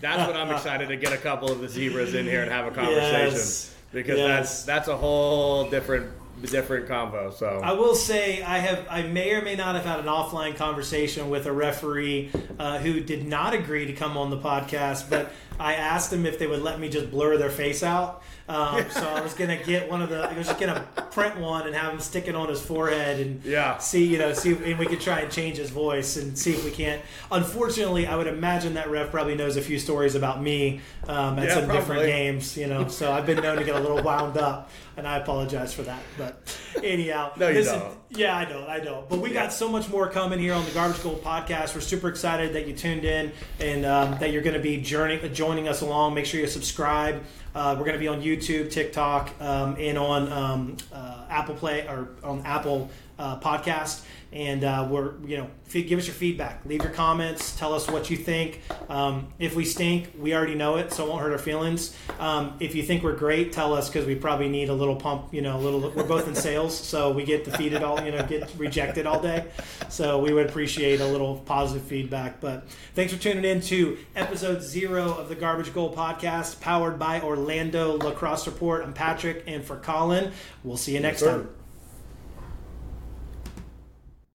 That's 0.00 0.26
what 0.26 0.36
I'm 0.36 0.50
excited 0.54 0.88
to 0.88 0.96
get 0.96 1.12
a 1.12 1.16
couple 1.18 1.50
of 1.50 1.60
the 1.60 1.68
zebras 1.68 2.14
in 2.14 2.26
here 2.26 2.42
and 2.42 2.50
have 2.50 2.66
a 2.66 2.70
conversation 2.70 3.30
Yes. 3.36 3.74
because 3.92 4.18
Yes. 4.18 4.28
that's 4.28 4.62
that's 4.64 4.88
a 4.88 4.96
whole 4.96 5.68
different 5.70 6.10
different 6.50 6.88
convo. 6.88 7.32
So 7.32 7.60
I 7.62 7.72
will 7.72 7.94
say 7.94 8.42
I 8.42 8.58
have 8.58 8.86
I 8.90 9.02
may 9.02 9.32
or 9.34 9.42
may 9.42 9.54
not 9.54 9.76
have 9.76 9.84
had 9.84 10.00
an 10.00 10.06
offline 10.06 10.56
conversation 10.56 11.30
with 11.30 11.46
a 11.46 11.52
referee 11.52 12.30
uh, 12.58 12.78
who 12.78 13.00
did 13.00 13.24
not 13.26 13.54
agree 13.54 13.86
to 13.86 13.92
come 13.92 14.16
on 14.16 14.30
the 14.30 14.38
podcast, 14.38 15.08
but 15.08 15.30
I 15.60 15.74
asked 15.74 16.10
them 16.10 16.26
if 16.26 16.38
they 16.38 16.46
would 16.46 16.62
let 16.62 16.80
me 16.80 16.88
just 16.88 17.10
blur 17.10 17.36
their 17.36 17.50
face 17.50 17.82
out. 17.82 18.22
Um, 18.48 18.84
so 18.90 19.08
I 19.08 19.20
was 19.20 19.34
gonna 19.34 19.56
get 19.62 19.88
one 19.88 20.02
of 20.02 20.08
the 20.10 20.20
I 20.28 20.36
was 20.36 20.48
just 20.48 20.58
gonna 20.58 20.80
print 21.12 21.38
one 21.38 21.66
and 21.66 21.74
have 21.76 21.92
him 21.92 22.00
stick 22.00 22.26
it 22.26 22.34
on 22.34 22.48
his 22.48 22.60
forehead 22.60 23.20
and 23.20 23.42
Yeah. 23.44 23.78
see 23.78 24.04
you 24.04 24.18
know 24.18 24.32
see 24.32 24.50
if, 24.50 24.66
and 24.66 24.78
we 24.78 24.86
could 24.86 25.00
try 25.00 25.20
and 25.20 25.30
change 25.30 25.58
his 25.58 25.70
voice 25.70 26.16
and 26.16 26.36
see 26.36 26.52
if 26.52 26.64
we 26.64 26.70
can't. 26.72 27.00
Unfortunately, 27.30 28.06
I 28.06 28.16
would 28.16 28.26
imagine 28.26 28.74
that 28.74 28.90
ref 28.90 29.10
probably 29.10 29.34
knows 29.36 29.56
a 29.56 29.62
few 29.62 29.78
stories 29.78 30.14
about 30.14 30.42
me 30.42 30.80
um, 31.08 31.38
at 31.38 31.46
Yeah, 31.48 31.54
some 31.54 31.62
different 31.66 31.86
probably. 31.86 32.06
games, 32.08 32.56
you 32.56 32.66
know. 32.66 32.88
So 32.88 33.12
I've 33.12 33.26
been 33.26 33.40
known 33.42 33.56
to 33.58 33.64
get 33.64 33.76
a 33.76 33.80
little 33.80 34.02
wound 34.02 34.36
up, 34.36 34.70
and 34.96 35.06
I 35.06 35.16
apologize 35.18 35.72
for 35.72 35.82
that. 35.82 36.00
But 36.18 36.56
anyhow, 36.82 37.32
No, 37.36 37.48
you 37.48 37.54
listen, 37.60 37.78
don't. 37.78 37.98
yeah, 38.10 38.36
I 38.36 38.48
know, 38.50 38.66
I 38.66 38.78
know. 38.80 39.04
But 39.08 39.20
we 39.20 39.30
Yeah. 39.32 39.44
got 39.44 39.52
so 39.52 39.68
much 39.68 39.88
more 39.88 40.08
coming 40.08 40.38
here 40.38 40.52
on 40.54 40.64
the 40.64 40.70
Garbage 40.72 41.02
Goal 41.02 41.20
podcast. 41.24 41.74
We're 41.74 41.80
super 41.80 42.08
excited 42.08 42.52
that 42.54 42.66
you 42.66 42.74
tuned 42.74 43.04
in 43.04 43.32
and 43.60 43.86
um, 43.86 44.18
that 44.20 44.30
you're 44.32 44.42
going 44.42 44.56
to 44.56 44.60
be 44.62 44.78
journey, 44.78 45.16
joining 45.42 45.66
us 45.66 45.80
along. 45.80 46.14
Make 46.14 46.24
sure 46.24 46.38
you 46.38 46.46
subscribe. 46.46 47.20
Uh, 47.52 47.74
we're 47.76 47.84
going 47.84 47.94
to 47.94 47.98
be 47.98 48.06
on 48.06 48.22
YouTube, 48.22 48.70
TikTok, 48.70 49.32
um, 49.40 49.74
and 49.76 49.98
on 49.98 50.30
um, 50.32 50.76
uh, 50.92 51.24
Apple 51.28 51.56
Play 51.56 51.84
or 51.88 52.10
on 52.22 52.46
Apple 52.46 52.88
uh, 53.18 53.40
Podcast. 53.40 54.04
And 54.32 54.64
uh, 54.64 54.88
we're, 54.90 55.18
you 55.26 55.36
know, 55.36 55.50
give 55.70 55.98
us 55.98 56.06
your 56.06 56.14
feedback. 56.14 56.64
Leave 56.64 56.82
your 56.82 56.92
comments. 56.92 57.54
Tell 57.56 57.74
us 57.74 57.88
what 57.88 58.10
you 58.10 58.16
think. 58.16 58.60
Um, 58.88 59.28
if 59.38 59.54
we 59.54 59.64
stink, 59.64 60.12
we 60.18 60.34
already 60.34 60.54
know 60.54 60.76
it, 60.76 60.92
so 60.92 61.04
it 61.04 61.08
won't 61.10 61.22
hurt 61.22 61.32
our 61.32 61.38
feelings. 61.38 61.94
Um, 62.18 62.56
if 62.60 62.74
you 62.74 62.82
think 62.82 63.02
we're 63.02 63.16
great, 63.16 63.52
tell 63.52 63.74
us 63.74 63.88
because 63.88 64.06
we 64.06 64.14
probably 64.14 64.48
need 64.48 64.68
a 64.68 64.74
little 64.74 64.96
pump. 64.96 65.34
You 65.34 65.42
know, 65.42 65.56
a 65.56 65.60
little. 65.60 65.80
We're 65.80 66.04
both 66.04 66.28
in 66.28 66.34
sales, 66.34 66.76
so 66.76 67.12
we 67.12 67.24
get 67.24 67.44
defeated 67.44 67.82
all. 67.82 68.02
You 68.02 68.12
know, 68.12 68.24
get 68.26 68.50
rejected 68.56 69.06
all 69.06 69.20
day. 69.20 69.46
So 69.88 70.18
we 70.18 70.32
would 70.32 70.48
appreciate 70.48 71.00
a 71.00 71.06
little 71.06 71.36
positive 71.40 71.82
feedback. 71.86 72.40
But 72.40 72.68
thanks 72.94 73.12
for 73.12 73.18
tuning 73.18 73.44
in 73.44 73.60
to 73.62 73.98
episode 74.16 74.62
zero 74.62 75.12
of 75.12 75.28
the 75.28 75.34
Garbage 75.34 75.72
Goal 75.74 75.94
podcast, 75.94 76.60
powered 76.60 76.98
by 76.98 77.20
Orlando 77.20 77.98
Lacrosse 77.98 78.46
Report. 78.46 78.82
I'm 78.82 78.94
Patrick, 78.94 79.44
and 79.46 79.64
for 79.64 79.76
Colin, 79.76 80.32
we'll 80.64 80.76
see 80.76 80.94
you 80.94 81.00
next 81.00 81.20
sir. 81.20 81.38
time. 81.38 81.61